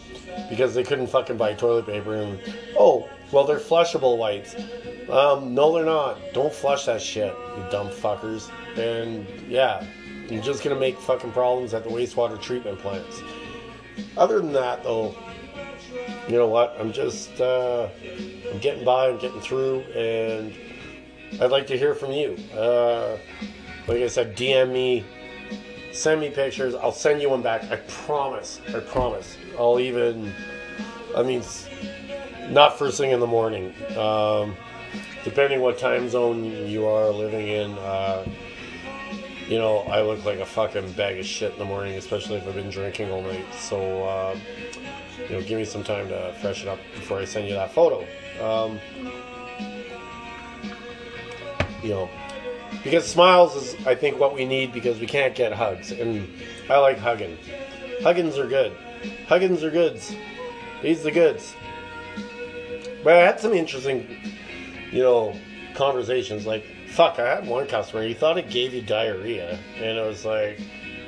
because 0.50 0.76
they 0.76 0.84
couldn't 0.84 1.08
fucking 1.08 1.36
buy 1.36 1.54
toilet 1.54 1.88
paper 1.88 2.16
and 2.16 2.40
oh, 2.78 3.10
well, 3.32 3.44
they're 3.44 3.58
flushable 3.58 4.18
wipes. 4.18 4.56
Um, 5.10 5.54
no, 5.54 5.74
they're 5.74 5.84
not. 5.84 6.20
Don't 6.34 6.54
flush 6.54 6.86
that 6.86 7.02
shit, 7.02 7.34
you 7.58 7.66
dumb 7.72 7.90
fuckers. 7.90 8.50
And 8.78 9.26
yeah, 9.50 9.86
you're 10.30 10.44
just 10.44 10.64
gonna 10.64 10.80
make 10.80 11.00
fucking 11.00 11.32
problems 11.32 11.74
at 11.74 11.84
the 11.84 11.90
wastewater 11.90 12.40
treatment 12.40 12.80
plants. 12.80 13.22
Other 14.16 14.40
than 14.40 14.54
that, 14.54 14.84
though, 14.84 15.16
you 16.28 16.36
know 16.36 16.48
what? 16.48 16.76
I'm 16.80 16.94
just 16.94 17.42
uh, 17.42 17.90
I'm 18.52 18.60
getting 18.60 18.86
by. 18.86 19.10
I'm 19.10 19.18
getting 19.18 19.42
through, 19.42 19.80
and 19.96 20.54
I'd 21.42 21.52
like 21.52 21.68
to 21.68 21.78
hear 21.78 21.94
from 21.94 22.12
you. 22.12 22.38
Uh, 22.56 23.18
like 23.88 24.02
I 24.02 24.08
said, 24.08 24.36
DM 24.36 24.72
me, 24.72 25.06
send 25.92 26.22
me 26.22 26.30
pictures. 26.30 26.76
I'll 26.76 26.92
send 26.92 27.22
you 27.22 27.30
one 27.30 27.42
back. 27.42 27.64
I 27.72 27.78
promise. 27.78 28.62
I 28.70 28.80
promise. 28.80 29.38
I'll 29.58 29.80
even. 29.80 30.34
I 31.16 31.24
mean, 31.24 31.44
not 32.50 32.78
first 32.78 32.98
thing 32.98 33.12
in 33.12 33.20
the 33.20 33.28
morning. 33.28 33.74
Um, 33.98 34.56
depending 35.24 35.60
what 35.60 35.78
time 35.78 36.10
zone 36.10 36.46
you 36.68 36.86
are 36.88 37.10
living 37.10 37.48
in. 37.48 37.72
Uh, 37.80 38.26
you 39.48 39.58
know, 39.58 39.80
I 39.80 40.02
look 40.02 40.26
like 40.26 40.40
a 40.40 40.46
fucking 40.46 40.92
bag 40.94 41.20
of 41.20 41.26
shit 41.26 41.54
in 41.54 41.60
the 41.60 41.66
morning, 41.66 41.96
especially 41.96 42.36
if 42.36 42.48
I've 42.48 42.56
been 42.56 42.70
drinking 42.70 43.12
all 43.12 43.22
night. 43.22 43.46
So, 43.54 44.04
uh, 44.04 44.38
you 45.30 45.36
know, 45.36 45.42
give 45.42 45.58
me 45.58 45.66
some 45.66 45.84
time 45.84 46.10
to 46.10 46.34
freshen 46.42 46.68
up 46.68 46.80
before 46.96 47.20
I 47.20 47.26
send 47.26 47.48
you 47.48 47.54
that 47.54 47.72
photo. 47.72 48.06
Um, 48.44 48.80
you 51.88 51.94
know, 51.94 52.10
because 52.84 53.08
smiles 53.08 53.56
is, 53.56 53.88
I 53.88 53.96
think, 53.96 54.20
what 54.20 54.36
we 54.36 54.46
need 54.46 54.74
because 54.74 55.00
we 55.00 55.08
can't 55.08 55.34
get 55.34 55.54
hugs, 55.54 55.92
and 55.92 56.28
I 56.70 56.78
like 56.80 56.98
hugging. 56.98 57.38
Huggins 58.02 58.38
are 58.38 58.48
good. 58.48 58.76
Huggins 59.28 59.64
are 59.64 59.72
goods. 59.72 60.14
These 60.84 61.04
the 61.04 61.12
goods. 61.12 61.56
But 63.04 63.14
I 63.14 63.20
had 63.20 63.40
some 63.40 63.54
interesting, 63.54 64.06
you 64.92 65.02
know, 65.02 65.34
conversations. 65.76 66.46
Like, 66.46 66.66
fuck, 66.90 67.20
I 67.20 67.36
had 67.36 67.48
one 67.48 67.68
customer. 67.68 68.04
He 68.04 68.14
thought 68.14 68.38
it 68.38 68.50
gave 68.50 68.74
you 68.74 68.82
diarrhea, 68.82 69.58
and 69.78 69.98
it 69.98 70.06
was 70.06 70.26
like, 70.26 70.60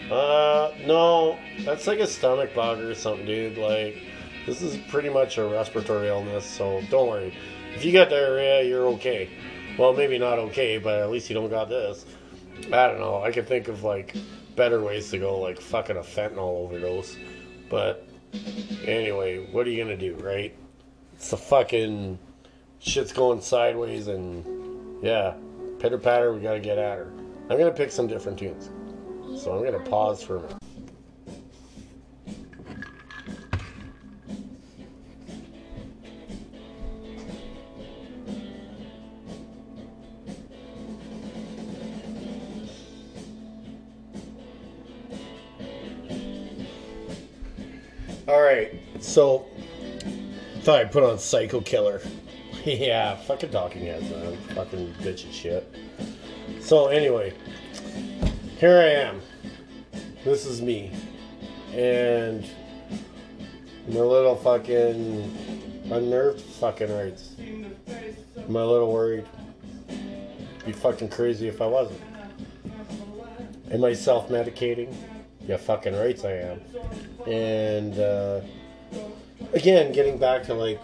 uh, 0.10 0.72
no, 0.86 1.38
that's 1.66 1.88
like 1.88 2.00
a 2.00 2.08
stomach 2.08 2.56
bug 2.56 2.80
or 2.80 2.96
something, 2.96 3.26
dude. 3.26 3.58
Like, 3.58 3.98
this 4.46 4.62
is 4.62 4.78
pretty 4.90 5.10
much 5.10 5.38
a 5.38 5.44
respiratory 5.44 6.08
illness, 6.08 6.46
so 6.46 6.82
don't 6.90 7.10
worry. 7.10 7.34
If 7.76 7.84
you 7.86 7.92
got 7.92 8.10
diarrhea, 8.10 8.64
you're 8.64 8.88
okay. 8.88 9.30
Well, 9.80 9.94
maybe 9.94 10.18
not 10.18 10.40
okay, 10.40 10.78
but 10.78 11.00
at 11.00 11.10
least 11.10 11.30
you 11.30 11.36
don't 11.36 11.50
got 11.50 11.70
this. 11.70 12.06
I 12.66 12.88
don't 12.88 13.00
know. 13.00 13.24
I 13.24 13.32
could 13.32 13.48
think 13.48 13.70
of 13.70 13.82
like 13.82 14.14
better 14.58 14.82
ways 14.82 15.10
to 15.12 15.18
go, 15.18 15.40
like 15.40 15.62
fucking 15.62 15.96
a 15.96 16.02
fentanyl 16.02 16.66
overdose. 16.66 17.16
But 17.70 18.06
anyway, 18.84 19.48
what 19.54 19.66
are 19.66 19.70
you 19.70 19.82
gonna 19.82 19.96
do, 19.96 20.16
right? 20.16 20.54
It's 21.14 21.30
the 21.30 21.38
fucking 21.38 22.20
shit's 22.80 23.14
going 23.14 23.40
sideways, 23.40 24.10
and 24.10 25.02
yeah, 25.02 25.36
pitter 25.80 25.98
patter. 25.98 26.34
We 26.34 26.42
gotta 26.42 26.60
get 26.60 26.78
at 26.78 26.98
her. 26.98 27.14
I'm 27.50 27.58
gonna 27.58 27.72
pick 27.72 27.90
some 27.90 28.08
different 28.08 28.38
tunes, 28.38 28.70
so 29.42 29.58
I'm 29.58 29.64
gonna 29.64 29.80
pause 29.80 30.22
for 30.22 30.40
a 30.40 30.42
minute. 30.42 30.58
All 48.30 48.44
right, 48.44 48.80
so 49.00 49.48
thought 50.60 50.82
I'd 50.82 50.92
put 50.92 51.04
on 51.04 51.18
Psycho 51.18 51.62
Killer. 51.62 52.00
yeah, 52.64 53.16
fucking 53.16 53.50
talking 53.50 53.88
heads, 53.88 54.08
man. 54.08 54.38
Fucking 54.54 54.94
bitch 55.00 55.26
and 55.26 55.34
shit. 55.34 55.76
So 56.60 56.90
anyway, 56.90 57.34
here 58.60 58.78
I 58.78 58.90
am. 59.08 59.22
This 60.24 60.46
is 60.46 60.62
me, 60.62 60.92
and 61.74 62.46
I'm 63.88 63.96
a 63.96 64.06
little 64.06 64.36
fucking 64.36 65.88
unnerved. 65.92 66.42
Fucking 66.42 66.96
rights. 66.96 67.32
I'm 67.40 68.56
a 68.56 68.64
little 68.64 68.94
worried. 68.94 69.26
Be 70.68 70.72
fucking 70.72 71.10
crazy 71.10 71.48
if 71.48 71.64
I 71.64 71.66
wasn't. 71.66 72.00
Am 73.72 73.84
I 73.84 73.94
self-medicating? 73.94 74.96
Yeah, 75.50 75.58
fucking 75.58 75.96
rights 75.96 76.26
I 76.26 76.34
am. 76.34 76.62
And 77.26 77.98
uh, 77.98 78.42
again, 79.52 79.92
getting 79.92 80.20
back 80.20 80.44
to 80.44 80.54
like 80.54 80.80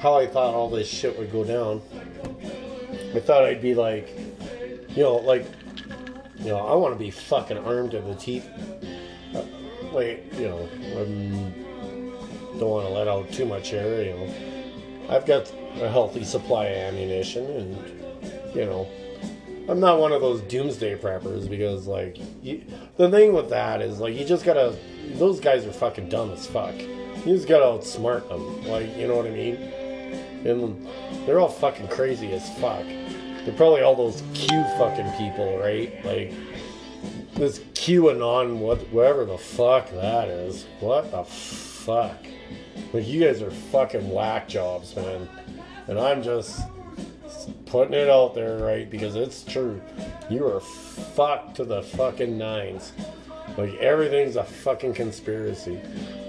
how 0.00 0.18
I 0.18 0.26
thought 0.26 0.54
all 0.54 0.68
this 0.68 0.88
shit 0.88 1.16
would 1.16 1.30
go 1.30 1.44
down. 1.44 1.80
I 3.14 3.20
thought 3.20 3.44
I'd 3.44 3.62
be 3.62 3.76
like, 3.76 4.08
you 4.88 5.04
know, 5.04 5.18
like, 5.18 5.46
you 6.40 6.48
know, 6.48 6.66
I 6.66 6.74
want 6.74 6.94
to 6.94 6.98
be 6.98 7.12
fucking 7.12 7.58
armed 7.58 7.92
to 7.92 8.00
the 8.00 8.16
teeth. 8.16 8.48
Uh, 9.36 9.44
like, 9.92 10.26
you 10.36 10.48
know, 10.48 10.68
I 10.72 12.58
don't 12.58 12.70
want 12.70 12.88
to 12.88 12.92
let 12.92 13.06
out 13.06 13.30
too 13.30 13.44
much 13.44 13.72
air. 13.72 14.02
You 14.02 14.14
know, 14.14 14.34
I've 15.10 15.26
got 15.26 15.48
a 15.80 15.88
healthy 15.88 16.24
supply 16.24 16.66
of 16.66 16.92
ammunition, 16.92 17.46
and 17.46 18.52
you 18.52 18.64
know, 18.64 18.88
I'm 19.68 19.80
not 19.80 20.00
one 20.00 20.12
of 20.12 20.20
those 20.20 20.40
doomsday 20.42 20.96
preppers 20.96 21.48
because, 21.48 21.86
like, 21.86 22.18
you, 22.42 22.64
the 22.96 23.10
thing 23.10 23.32
with 23.32 23.48
that 23.50 23.80
is, 23.80 24.00
like, 24.00 24.14
you 24.14 24.24
just 24.24 24.44
gotta. 24.44 24.76
Those 25.14 25.40
guys 25.40 25.64
are 25.64 25.72
fucking 25.72 26.08
dumb 26.08 26.32
as 26.32 26.46
fuck. 26.46 26.74
You 26.78 27.34
just 27.36 27.48
gotta 27.48 27.64
outsmart 27.64 28.28
them. 28.28 28.66
Like, 28.66 28.96
you 28.96 29.06
know 29.06 29.16
what 29.16 29.26
I 29.26 29.30
mean? 29.30 29.56
And 30.44 30.86
they're 31.26 31.38
all 31.38 31.48
fucking 31.48 31.88
crazy 31.88 32.32
as 32.32 32.48
fuck. 32.58 32.84
They're 32.84 33.54
probably 33.54 33.82
all 33.82 33.94
those 33.94 34.22
Q 34.34 34.48
fucking 34.78 35.10
people, 35.12 35.58
right? 35.58 36.04
Like, 36.04 36.32
this 37.34 37.60
QAnon, 37.74 38.58
what, 38.58 38.78
whatever 38.92 39.24
the 39.24 39.38
fuck 39.38 39.90
that 39.92 40.28
is. 40.28 40.66
What 40.80 41.10
the 41.10 41.24
fuck? 41.24 42.18
Like, 42.92 43.06
you 43.06 43.24
guys 43.24 43.42
are 43.42 43.50
fucking 43.50 44.10
whack 44.10 44.48
jobs, 44.48 44.94
man. 44.96 45.28
And 45.88 45.98
I'm 45.98 46.22
just 46.22 46.60
putting 47.66 47.94
it 47.94 48.08
out 48.08 48.34
there, 48.34 48.58
right? 48.58 48.88
Because 48.88 49.16
it's 49.16 49.44
true. 49.44 49.80
You 50.30 50.46
are 50.46 50.60
fucked 50.60 51.56
to 51.56 51.64
the 51.64 51.82
fucking 51.82 52.36
nines. 52.36 52.92
Like 53.56 53.74
everything's 53.74 54.36
a 54.36 54.44
fucking 54.44 54.94
conspiracy. 54.94 55.80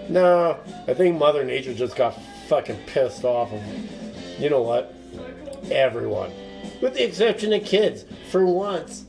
No, 0.09 0.59
I 0.87 0.93
think 0.93 1.17
Mother 1.17 1.43
Nature 1.43 1.73
just 1.73 1.95
got 1.95 2.19
fucking 2.47 2.77
pissed 2.87 3.23
off 3.23 3.51
of, 3.53 3.61
you 4.39 4.49
know 4.49 4.61
what? 4.61 4.93
Everyone. 5.71 6.31
With 6.81 6.95
the 6.95 7.05
exception 7.05 7.53
of 7.53 7.63
kids, 7.63 8.05
for 8.29 8.45
once. 8.45 9.05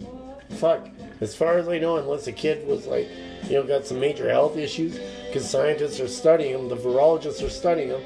Fuck. 0.50 0.88
As 1.20 1.34
far 1.34 1.58
as 1.58 1.68
I 1.68 1.78
know, 1.78 1.96
unless 1.96 2.26
a 2.26 2.32
kid 2.32 2.66
was 2.66 2.86
like, 2.86 3.08
you 3.44 3.52
know, 3.54 3.62
got 3.64 3.86
some 3.86 4.00
major 4.00 4.28
health 4.28 4.56
issues, 4.56 4.98
because 5.26 5.48
scientists 5.48 6.00
are 6.00 6.08
studying 6.08 6.52
them, 6.52 6.68
the 6.68 6.76
virologists 6.76 7.44
are 7.44 7.50
studying 7.50 7.88
them, 7.88 8.02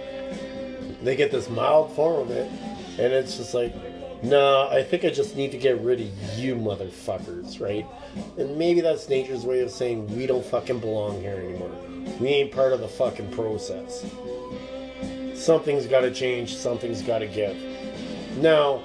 they 1.03 1.17
get 1.17 1.31
this 1.31 1.49
mild 1.49 1.93
form 1.95 2.23
of 2.23 2.31
it, 2.31 2.51
and 2.99 3.13
it's 3.13 3.37
just 3.37 3.55
like, 3.55 3.75
no, 4.23 4.69
I 4.69 4.83
think 4.83 5.05
I 5.05 5.11
just 5.11 5.37
need 5.37 5.53
to 5.53 5.59
get 5.59 5.81
rid 5.81 6.01
of 6.01 6.39
you 6.39 6.57
motherfuckers, 6.57 7.61
right? 7.61 7.87
And 8.37 8.59
maybe 8.59 8.81
that's 8.81 9.09
nature's 9.09 9.45
way 9.45 9.61
of 9.61 9.71
saying 9.71 10.15
we 10.17 10.27
don't 10.27 10.45
fucking 10.45 10.81
belong 10.81 11.21
here 11.21 11.37
anymore. 11.37 11.71
We 12.19 12.29
ain't 12.29 12.53
part 12.53 12.73
of 12.73 12.81
the 12.81 12.89
fucking 12.89 13.31
process. 13.31 14.05
Something's 15.35 15.87
got 15.87 16.01
to 16.01 16.11
change, 16.11 16.57
something's 16.57 17.03
got 17.03 17.21
to 17.21 17.27
give. 17.27 17.57
Now, 18.39 18.83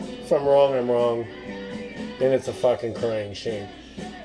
if 0.00 0.32
I'm 0.32 0.44
wrong, 0.44 0.74
I'm 0.74 0.90
wrong, 0.90 1.22
and 1.22 2.34
it's 2.34 2.48
a 2.48 2.52
fucking 2.52 2.94
crying 2.94 3.32
shame. 3.32 3.68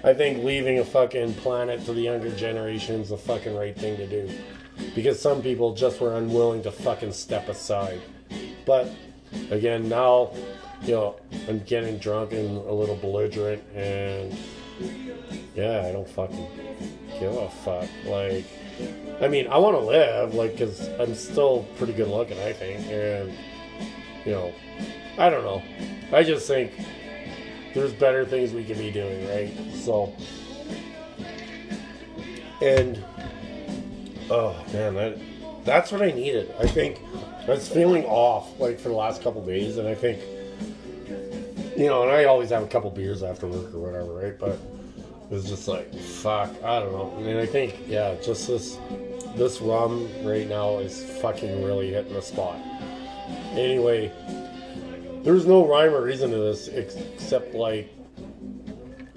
I 0.03 0.15
think 0.15 0.43
leaving 0.43 0.79
a 0.79 0.86
fucking 0.86 1.36
planet 1.36 1.86
to 1.86 1.93
the 1.93 2.01
younger 2.01 2.31
generation 2.31 3.01
is 3.01 3.10
the 3.10 3.17
fucking 3.17 3.55
right 3.55 3.77
thing 3.77 3.98
to 3.98 4.08
do. 4.08 4.29
Because 4.96 5.22
some 5.22 5.43
people 5.43 5.75
just 5.75 6.01
were 6.01 6.15
unwilling 6.15 6.63
to 6.63 6.72
fucking 6.72 7.13
step 7.13 7.50
aside. 7.50 8.01
But 8.65 8.89
again, 9.50 9.89
now, 9.89 10.31
you 10.83 10.93
know, 10.93 11.15
I'm 11.47 11.59
getting 11.59 11.97
drunk 11.97 12.33
and 12.33 12.57
a 12.57 12.73
little 12.73 12.95
belligerent, 12.95 13.63
and 13.75 14.35
yeah, 15.55 15.85
I 15.88 15.91
don't 15.91 16.09
fucking 16.09 16.47
give 17.19 17.35
a 17.35 17.50
fuck. 17.50 17.89
Like, 18.05 18.45
I 19.21 19.27
mean, 19.27 19.47
I 19.47 19.57
want 19.57 19.75
to 19.75 19.81
live, 19.85 20.33
like, 20.33 20.53
because 20.53 20.88
I'm 21.00 21.13
still 21.13 21.65
pretty 21.77 21.93
good 21.93 22.07
looking, 22.07 22.39
I 22.39 22.53
think, 22.53 22.88
and, 22.88 23.31
you 24.25 24.31
know, 24.31 24.53
I 25.17 25.29
don't 25.29 25.43
know. 25.43 25.61
I 26.11 26.23
just 26.23 26.47
think 26.47 26.71
there's 27.73 27.93
better 27.93 28.25
things 28.25 28.53
we 28.53 28.63
can 28.63 28.77
be 28.77 28.91
doing, 28.91 29.27
right? 29.27 29.53
So, 29.75 30.13
and, 32.61 33.03
oh 34.29 34.55
man, 34.73 34.95
that 34.95 35.17
that's 35.63 35.91
what 35.91 36.01
I 36.01 36.11
needed. 36.11 36.53
I 36.59 36.67
think 36.67 36.99
I 37.47 37.51
was 37.51 37.67
feeling 37.67 38.05
off 38.05 38.59
like 38.59 38.79
for 38.79 38.89
the 38.89 38.95
last 38.95 39.21
couple 39.21 39.45
days, 39.45 39.77
and 39.77 39.87
I 39.87 39.95
think, 39.95 40.21
you 41.77 41.87
know, 41.87 42.03
and 42.03 42.11
I 42.11 42.25
always 42.25 42.49
have 42.49 42.63
a 42.63 42.67
couple 42.67 42.89
beers 42.91 43.23
after 43.23 43.47
work 43.47 43.73
or 43.73 43.79
whatever, 43.79 44.13
right? 44.13 44.37
But 44.37 44.59
it 45.31 45.33
was 45.33 45.45
just 45.45 45.67
like, 45.67 45.93
fuck, 45.95 46.49
I 46.63 46.79
don't 46.79 46.91
know. 46.91 47.19
Mean, 47.21 47.37
I 47.37 47.45
think, 47.45 47.75
yeah, 47.87 48.15
just 48.23 48.47
this 48.47 48.77
this 49.35 49.61
rum 49.61 50.09
right 50.24 50.47
now 50.47 50.79
is 50.79 51.03
fucking 51.21 51.63
really 51.63 51.91
hitting 51.91 52.13
the 52.13 52.21
spot. 52.21 52.57
Anyway, 53.53 54.11
there's 55.24 55.45
no 55.45 55.65
rhyme 55.67 55.93
or 55.93 56.03
reason 56.03 56.31
to 56.31 56.37
this 56.37 56.67
except 56.67 57.53
like, 57.53 57.93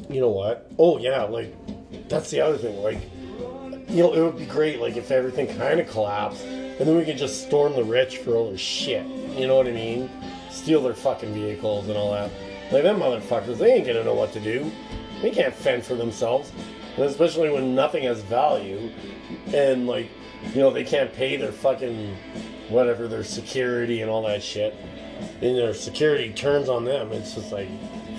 you 0.09 0.21
know 0.21 0.29
what? 0.29 0.71
Oh 0.79 0.99
yeah, 0.99 1.23
like 1.25 1.53
that's 2.09 2.31
the 2.31 2.41
other 2.41 2.59
thing. 2.59 2.77
Like, 2.83 3.01
you 3.95 4.03
know, 4.03 4.13
it 4.13 4.21
would 4.21 4.37
be 4.37 4.45
great 4.45 4.81
like 4.81 4.97
if 4.97 5.11
everything 5.11 5.47
kind 5.57 5.79
of 5.79 5.89
collapsed, 5.89 6.45
and 6.45 6.81
then 6.81 6.97
we 6.97 7.05
could 7.05 7.17
just 7.17 7.47
storm 7.47 7.75
the 7.75 7.85
rich 7.85 8.19
for 8.19 8.35
all 8.35 8.49
their 8.49 8.59
shit. 8.59 9.07
You 9.07 9.47
know 9.47 9.57
what 9.57 9.69
I 9.69 9.73
mean? 9.73 10.11
Steal 10.51 10.83
their 10.83 10.95
fucking 10.95 11.33
vehicles 11.33 11.89
and 11.89 11.97
all 11.97 12.13
that. 12.13 12.31
Like 12.73 12.83
them 12.83 12.99
motherfuckers, 12.99 13.59
they 13.59 13.73
ain't 13.73 13.87
gonna 13.87 14.03
know 14.03 14.15
what 14.15 14.33
to 14.33 14.41
do. 14.41 14.71
They 15.23 15.31
can't 15.31 15.55
fend 15.55 15.85
for 15.85 15.95
themselves, 15.95 16.53
and 16.97 17.05
especially 17.05 17.51
when 17.51 17.75
nothing 17.75 18.03
has 18.05 18.21
value, 18.23 18.91
and 19.55 19.87
like, 19.87 20.11
you 20.53 20.61
know, 20.61 20.71
they 20.71 20.85
can't 20.85 21.13
pay 21.15 21.37
their 21.37 21.53
fucking 21.53 22.17
whatever 22.69 23.07
their 23.07 23.25
security 23.25 24.03
and 24.03 24.11
all 24.11 24.23
that 24.23 24.43
shit 24.43 24.75
and 25.41 25.57
their 25.57 25.75
security 25.75 26.33
turns 26.33 26.69
on 26.69 26.85
them, 26.85 27.13
it's 27.13 27.35
just 27.35 27.53
like, 27.53 27.69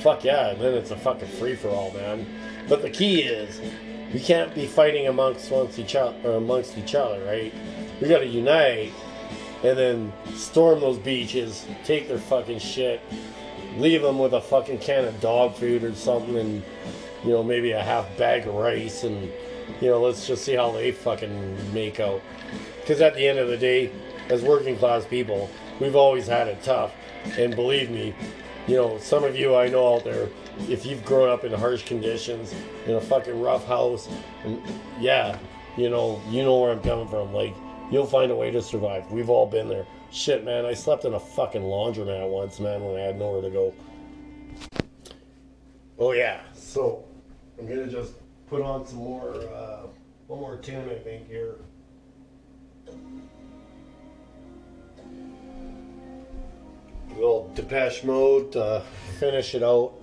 fuck 0.02 0.24
yeah, 0.24 0.52
and 0.52 0.62
then 0.62 0.74
it's 0.74 0.92
a 0.92 0.96
fucking 0.96 1.28
free 1.28 1.56
for 1.56 1.70
all, 1.70 1.92
man. 1.92 2.26
But 2.68 2.82
the 2.82 2.90
key 2.90 3.22
is, 3.22 3.60
we 4.14 4.20
can't 4.20 4.54
be 4.54 4.66
fighting 4.66 5.08
amongst 5.08 5.52
amongst 5.52 5.80
each 5.80 5.96
other, 5.96 6.32
amongst 6.32 6.78
each 6.78 6.96
other, 6.96 7.24
right? 7.26 7.54
We 8.02 8.08
got 8.08 8.20
to 8.20 8.28
unite, 8.28 8.94
and 9.64 9.78
then 9.78 10.14
storm 10.36 10.80
those 10.80 10.98
beaches, 10.98 11.66
take 11.84 12.08
their 12.08 12.20
fucking 12.20 12.60
shit, 12.60 13.02
leave 13.78 14.02
them 14.02 14.20
with 14.20 14.34
a 14.34 14.42
fucking 14.42 14.80
can 14.80 15.06
of 15.06 15.20
dog 15.22 15.56
food 15.56 15.84
or 15.84 15.94
something, 15.96 16.38
and 16.38 16.64
you 17.24 17.32
know 17.32 17.44
maybe 17.44 17.72
a 17.72 17.82
half 17.82 18.06
bag 18.18 18.48
of 18.48 18.56
rice, 18.56 19.04
and 19.04 19.32
you 19.82 19.90
know 19.90 20.02
let's 20.02 20.28
just 20.28 20.46
see 20.46 20.56
how 20.56 20.72
they 20.72 20.92
fucking 20.92 21.74
make 21.74 22.00
out. 22.00 22.22
Because 22.82 23.02
at 23.02 23.16
the 23.16 23.28
end 23.28 23.40
of 23.40 23.48
the 23.48 23.58
day, 23.58 23.92
as 24.30 24.44
working 24.44 24.78
class 24.78 25.06
people, 25.06 25.50
we've 25.80 25.96
always 25.96 26.28
had 26.28 26.48
it 26.48 26.62
tough. 26.64 26.94
And 27.38 27.56
believe 27.56 27.90
me, 27.90 28.14
you 28.68 28.76
know, 28.76 28.98
some 28.98 29.24
of 29.24 29.36
you 29.36 29.56
I 29.56 29.68
know 29.68 29.96
out 29.96 30.04
there, 30.04 30.30
if 30.70 30.86
you've 30.86 31.04
grown 31.06 31.30
up 31.30 31.44
in 31.44 31.52
harsh 31.52 31.84
conditions, 31.86 32.54
in 32.88 32.96
a 32.96 33.02
fucking 33.02 33.40
rough 33.40 33.66
house, 33.68 34.10
and 34.44 34.62
yeah, 35.00 35.38
you 35.78 35.90
know, 35.90 36.22
you 36.30 36.44
know 36.44 36.60
where 36.60 36.72
I'm 36.72 36.82
coming 36.82 37.08
from. 37.08 37.34
Like, 37.34 37.56
you'll 37.92 38.08
find 38.08 38.32
a 38.32 38.36
way 38.36 38.52
to 38.52 38.62
survive. 38.62 39.12
We've 39.12 39.30
all 39.30 39.46
been 39.46 39.70
there. 39.70 39.86
Shit, 40.12 40.44
man, 40.46 40.66
I 40.66 40.74
slept 40.74 41.06
in 41.06 41.14
a 41.14 41.20
fucking 41.20 41.62
laundromat 41.62 42.30
once, 42.30 42.60
man, 42.60 42.84
when 42.84 43.00
I 43.00 43.04
had 43.04 43.20
nowhere 43.20 43.42
to 43.42 43.50
go. 43.50 43.74
Oh 45.98 46.12
yeah, 46.12 46.42
so 46.54 47.06
I'm 47.60 47.68
gonna 47.68 47.88
just 47.88 48.14
put 48.48 48.62
on 48.62 48.86
some 48.86 48.98
more, 48.98 49.36
uh, 49.54 49.88
one 50.28 50.40
more 50.40 50.58
tune, 50.58 50.90
I 50.90 50.96
think 50.96 51.28
here. 51.28 51.56
Little 57.16 57.52
Depeche 57.56 58.04
Mode 58.04 58.52
to 58.54 58.84
finish 59.20 59.56
it 59.56 59.64
out. 59.64 59.94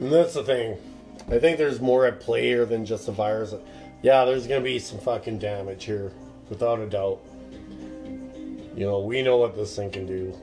And 0.00 0.10
that's 0.12 0.34
the 0.34 0.42
thing. 0.42 0.78
I 1.30 1.38
think 1.38 1.58
there's 1.58 1.80
more 1.80 2.06
at 2.06 2.20
play 2.20 2.42
here 2.42 2.66
than 2.66 2.84
just 2.84 3.06
the 3.06 3.12
virus. 3.12 3.54
Yeah, 4.02 4.24
there's 4.24 4.46
gonna 4.46 4.60
be 4.60 4.78
some 4.78 4.98
fucking 4.98 5.38
damage 5.38 5.84
here, 5.84 6.12
without 6.48 6.80
a 6.80 6.86
doubt. 6.86 7.20
You 8.74 8.86
know, 8.86 9.00
we 9.00 9.22
know 9.22 9.36
what 9.36 9.54
this 9.54 9.76
thing 9.76 9.90
can 9.90 10.06
do. 10.06 10.34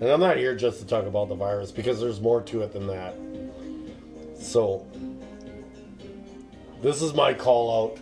And 0.00 0.04
I'm 0.04 0.20
not 0.20 0.36
here 0.36 0.54
just 0.54 0.80
to 0.80 0.86
talk 0.86 1.06
about 1.06 1.28
the 1.28 1.34
virus 1.34 1.70
because 1.70 2.00
there's 2.00 2.20
more 2.20 2.42
to 2.42 2.62
it 2.62 2.72
than 2.72 2.86
that. 2.86 3.16
So, 4.38 4.86
this 6.82 7.00
is 7.00 7.14
my 7.14 7.32
call 7.32 7.84
out. 7.84 7.98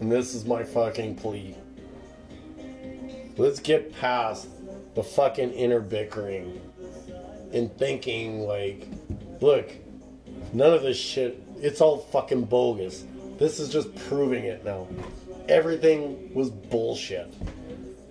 And 0.00 0.10
this 0.10 0.34
is 0.34 0.44
my 0.44 0.64
fucking 0.64 1.16
plea. 1.16 1.56
Let's 3.36 3.58
get 3.58 3.92
past 3.98 4.48
the 4.94 5.02
fucking 5.02 5.52
inner 5.52 5.80
bickering 5.80 6.60
and 7.52 7.76
thinking 7.76 8.46
like, 8.46 8.86
look, 9.40 9.72
none 10.52 10.72
of 10.72 10.82
this 10.82 10.96
shit, 10.96 11.42
it's 11.56 11.80
all 11.80 11.98
fucking 11.98 12.44
bogus. 12.44 13.04
This 13.38 13.58
is 13.58 13.70
just 13.70 13.92
proving 14.08 14.44
it 14.44 14.64
now. 14.64 14.86
Everything 15.48 16.32
was 16.32 16.50
bullshit. 16.50 17.34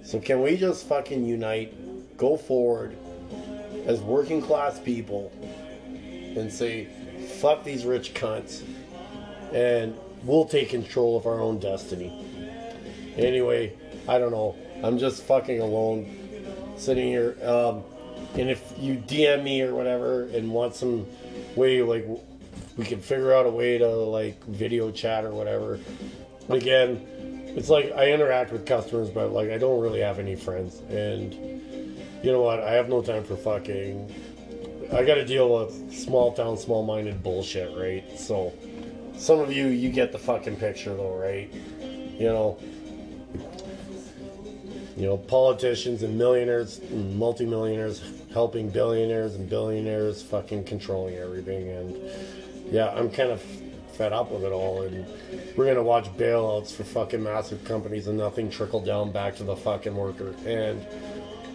So 0.03 0.19
can 0.19 0.41
we 0.41 0.57
just 0.57 0.87
fucking 0.87 1.25
unite, 1.25 2.17
go 2.17 2.35
forward 2.35 2.97
as 3.85 4.01
working 4.01 4.41
class 4.41 4.77
people 4.77 5.31
and 6.35 6.51
say, 6.51 6.89
fuck 7.39 7.63
these 7.63 7.85
rich 7.85 8.13
cunts 8.13 8.63
and 9.53 9.97
we'll 10.23 10.45
take 10.45 10.69
control 10.69 11.15
of 11.15 11.25
our 11.25 11.39
own 11.39 11.59
destiny. 11.59 12.11
Anyway, 13.15 13.73
I 14.07 14.19
don't 14.19 14.31
know. 14.31 14.57
I'm 14.83 14.97
just 14.97 15.23
fucking 15.23 15.61
alone, 15.61 16.75
sitting 16.77 17.07
here. 17.07 17.37
Um, 17.41 17.83
and 18.35 18.49
if 18.49 18.73
you 18.77 18.95
DM 18.95 19.43
me 19.43 19.61
or 19.61 19.73
whatever 19.73 20.23
and 20.23 20.51
want 20.51 20.75
some 20.75 21.07
way, 21.55 21.81
like, 21.81 22.05
we 22.77 22.85
can 22.85 22.99
figure 22.99 23.33
out 23.33 23.45
a 23.45 23.49
way 23.49 23.77
to 23.77 23.87
like 23.87 24.43
video 24.45 24.91
chat 24.91 25.23
or 25.23 25.31
whatever. 25.31 25.79
Again, 26.49 27.53
it's 27.55 27.69
like 27.69 27.91
I 27.93 28.11
interact 28.11 28.51
with 28.51 28.65
customers, 28.65 29.09
but 29.09 29.31
like 29.31 29.51
I 29.51 29.57
don't 29.57 29.79
really 29.79 30.01
have 30.01 30.19
any 30.19 30.35
friends. 30.35 30.81
And 30.89 31.33
you 32.23 32.31
know 32.31 32.41
what? 32.41 32.61
I 32.61 32.71
have 32.71 32.89
no 32.89 33.01
time 33.01 33.23
for 33.23 33.35
fucking. 33.35 34.13
I 34.91 35.03
got 35.03 35.15
to 35.15 35.25
deal 35.25 35.53
with 35.53 35.93
small 35.93 36.33
town, 36.33 36.57
small 36.57 36.83
minded 36.83 37.23
bullshit, 37.23 37.75
right? 37.77 38.03
So, 38.19 38.53
some 39.15 39.39
of 39.39 39.51
you, 39.51 39.67
you 39.67 39.89
get 39.89 40.11
the 40.11 40.19
fucking 40.19 40.57
picture 40.57 40.95
though, 40.95 41.15
right? 41.15 41.51
You 42.19 42.27
know, 42.27 42.59
you 44.95 45.07
know, 45.07 45.17
politicians 45.17 46.03
and 46.03 46.17
millionaires 46.17 46.79
and 46.79 47.17
multimillionaires 47.17 48.03
helping 48.31 48.69
billionaires 48.69 49.35
and 49.35 49.49
billionaires 49.49 50.21
fucking 50.21 50.63
controlling 50.65 51.15
everything. 51.15 51.69
And 51.69 51.97
yeah, 52.71 52.89
I'm 52.89 53.09
kind 53.09 53.31
of 53.31 53.41
fed 53.93 54.13
up 54.13 54.31
with 54.31 54.43
it 54.43 54.51
all. 54.51 54.83
And 54.83 55.05
we're 55.55 55.65
going 55.65 55.77
to 55.77 55.83
watch 55.83 56.05
bailouts 56.17 56.73
for 56.73 56.83
fucking 56.83 57.23
massive 57.23 57.63
companies 57.63 58.07
and 58.07 58.17
nothing 58.17 58.49
trickle 58.49 58.81
down 58.81 59.11
back 59.11 59.35
to 59.37 59.43
the 59.43 59.55
fucking 59.55 59.95
worker. 59.95 60.35
And 60.45 60.85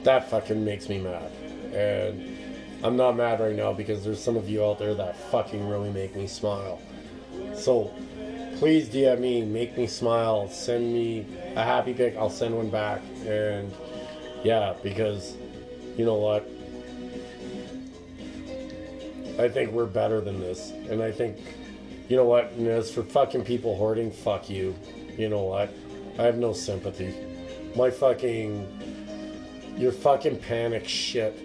that 0.04 0.30
fucking 0.30 0.64
makes 0.64 0.88
me 0.88 0.98
mad. 0.98 1.30
And 1.72 2.36
I'm 2.82 2.96
not 2.96 3.16
mad 3.16 3.40
right 3.40 3.56
now 3.56 3.72
because 3.72 4.04
there's 4.04 4.22
some 4.22 4.36
of 4.36 4.48
you 4.48 4.64
out 4.64 4.78
there 4.78 4.94
that 4.94 5.16
fucking 5.30 5.68
really 5.68 5.90
make 5.90 6.14
me 6.14 6.26
smile. 6.26 6.80
So 7.54 7.92
please 8.58 8.88
DM 8.88 9.20
me, 9.20 9.44
make 9.44 9.76
me 9.76 9.86
smile, 9.86 10.48
send 10.48 10.92
me 10.92 11.26
a 11.56 11.62
happy 11.62 11.94
pic, 11.94 12.16
I'll 12.16 12.30
send 12.30 12.56
one 12.56 12.70
back. 12.70 13.00
And 13.28 13.74
yeah, 14.42 14.74
because 14.82 15.36
you 15.96 16.04
know 16.04 16.14
what? 16.14 16.48
I 19.38 19.48
think 19.48 19.70
we're 19.70 19.86
better 19.86 20.20
than 20.20 20.40
this. 20.40 20.70
And 20.88 21.02
I 21.02 21.12
think, 21.12 21.36
you 22.08 22.16
know 22.16 22.24
what? 22.24 22.50
And 22.52 22.66
as 22.66 22.90
for 22.90 23.02
fucking 23.02 23.44
people 23.44 23.76
hoarding, 23.76 24.10
fuck 24.10 24.48
you. 24.48 24.74
You 25.16 25.28
know 25.28 25.42
what? 25.42 25.72
I 26.18 26.22
have 26.22 26.38
no 26.38 26.52
sympathy. 26.52 27.14
My 27.76 27.90
fucking. 27.90 28.66
Your 29.76 29.92
fucking 29.92 30.38
panic 30.38 30.88
shit. 30.88 31.38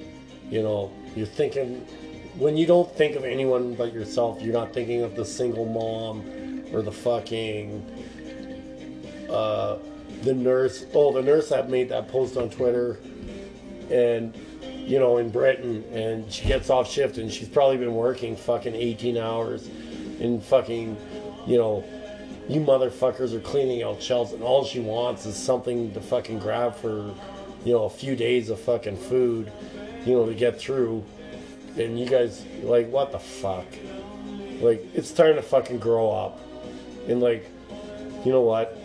You 0.49 0.63
know, 0.63 0.91
you're 1.15 1.27
thinking. 1.27 1.85
When 2.37 2.57
you 2.57 2.65
don't 2.65 2.91
think 2.95 3.15
of 3.15 3.25
anyone 3.25 3.75
but 3.75 3.93
yourself, 3.93 4.41
you're 4.41 4.53
not 4.53 4.73
thinking 4.73 5.03
of 5.03 5.15
the 5.15 5.25
single 5.25 5.65
mom 5.65 6.63
or 6.71 6.81
the 6.81 6.91
fucking. 6.91 7.85
Uh, 9.29 9.77
the 10.23 10.33
nurse. 10.33 10.85
Oh, 10.93 11.13
the 11.13 11.21
nurse 11.21 11.49
that 11.49 11.69
made 11.69 11.89
that 11.89 12.07
post 12.07 12.37
on 12.37 12.49
Twitter. 12.49 12.99
And 13.91 14.35
you 14.85 14.99
know, 14.99 15.17
in 15.17 15.29
Britain, 15.29 15.83
and 15.91 16.31
she 16.31 16.47
gets 16.47 16.69
off 16.69 16.89
shift, 16.89 17.17
and 17.17 17.31
she's 17.31 17.47
probably 17.47 17.77
been 17.77 17.95
working 17.95 18.35
fucking 18.35 18.75
18 18.75 19.17
hours, 19.17 19.67
and 20.19 20.43
fucking, 20.43 20.97
you 21.47 21.57
know, 21.57 21.83
you 22.49 22.59
motherfuckers 22.59 23.33
are 23.33 23.39
cleaning 23.39 23.83
out 23.83 24.01
shelves, 24.01 24.33
and 24.33 24.43
all 24.43 24.65
she 24.65 24.79
wants 24.79 25.25
is 25.25 25.35
something 25.35 25.93
to 25.93 26.01
fucking 26.01 26.39
grab 26.39 26.75
for, 26.75 27.13
you 27.63 27.73
know, 27.73 27.85
a 27.85 27.89
few 27.89 28.15
days 28.15 28.49
of 28.49 28.59
fucking 28.59 28.97
food, 28.97 29.51
you 30.05 30.13
know, 30.13 30.25
to 30.25 30.35
get 30.35 30.59
through, 30.59 31.03
and 31.77 31.97
you 31.97 32.05
guys 32.05 32.45
like, 32.63 32.89
what 32.89 33.11
the 33.11 33.19
fuck? 33.19 33.65
Like, 34.59 34.85
it's 34.93 35.09
starting 35.09 35.37
to 35.37 35.41
fucking 35.41 35.79
grow 35.79 36.11
up, 36.11 36.41
and 37.07 37.21
like, 37.21 37.49
you 38.25 38.31
know 38.33 38.41
what? 38.41 38.77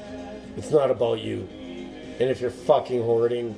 It's 0.59 0.73
not 0.73 0.91
about 0.91 1.21
you, 1.21 1.49
and 2.19 2.29
if 2.29 2.41
you're 2.41 2.51
fucking 2.51 3.01
hoarding 3.01 3.55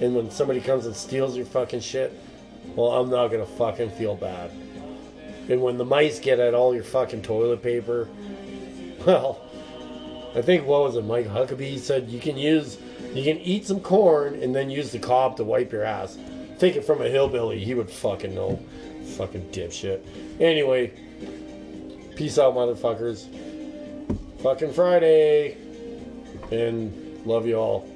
and 0.00 0.14
when 0.14 0.30
somebody 0.30 0.62
comes 0.62 0.86
and 0.86 0.96
steals 0.96 1.36
your 1.36 1.44
fucking 1.44 1.80
shit, 1.80 2.18
well, 2.74 2.92
I'm 2.92 3.10
not 3.10 3.28
gonna 3.28 3.44
fucking 3.44 3.90
feel 3.90 4.16
bad. 4.16 4.50
And 5.50 5.60
when 5.60 5.76
the 5.76 5.84
mice 5.84 6.18
get 6.18 6.40
at 6.40 6.54
all 6.54 6.74
your 6.74 6.82
fucking 6.82 7.20
toilet 7.20 7.62
paper, 7.62 8.08
well, 9.06 9.42
I 10.34 10.40
think 10.40 10.66
what 10.66 10.80
was 10.80 10.96
it, 10.96 11.04
Mike 11.04 11.26
Huckabee 11.26 11.78
said 11.78 12.08
you 12.08 12.18
can 12.18 12.38
use, 12.38 12.78
you 13.12 13.22
can 13.22 13.36
eat 13.42 13.66
some 13.66 13.80
corn 13.80 14.42
and 14.42 14.54
then 14.54 14.70
use 14.70 14.92
the 14.92 14.98
cob 14.98 15.36
to 15.36 15.44
wipe 15.44 15.70
your 15.70 15.84
ass. 15.84 16.16
Take 16.58 16.74
it 16.74 16.86
from 16.86 17.02
a 17.02 17.08
hillbilly, 17.10 17.62
he 17.62 17.74
would 17.74 17.90
fucking 17.90 18.34
know. 18.34 18.58
Fucking 19.18 19.50
dipshit. 19.50 20.00
Anyway, 20.40 20.92
peace 22.16 22.38
out, 22.38 22.54
motherfuckers. 22.54 23.26
Fucking 24.42 24.72
Friday. 24.72 25.69
And 26.50 27.26
love 27.26 27.46
you 27.46 27.56
all. 27.56 27.89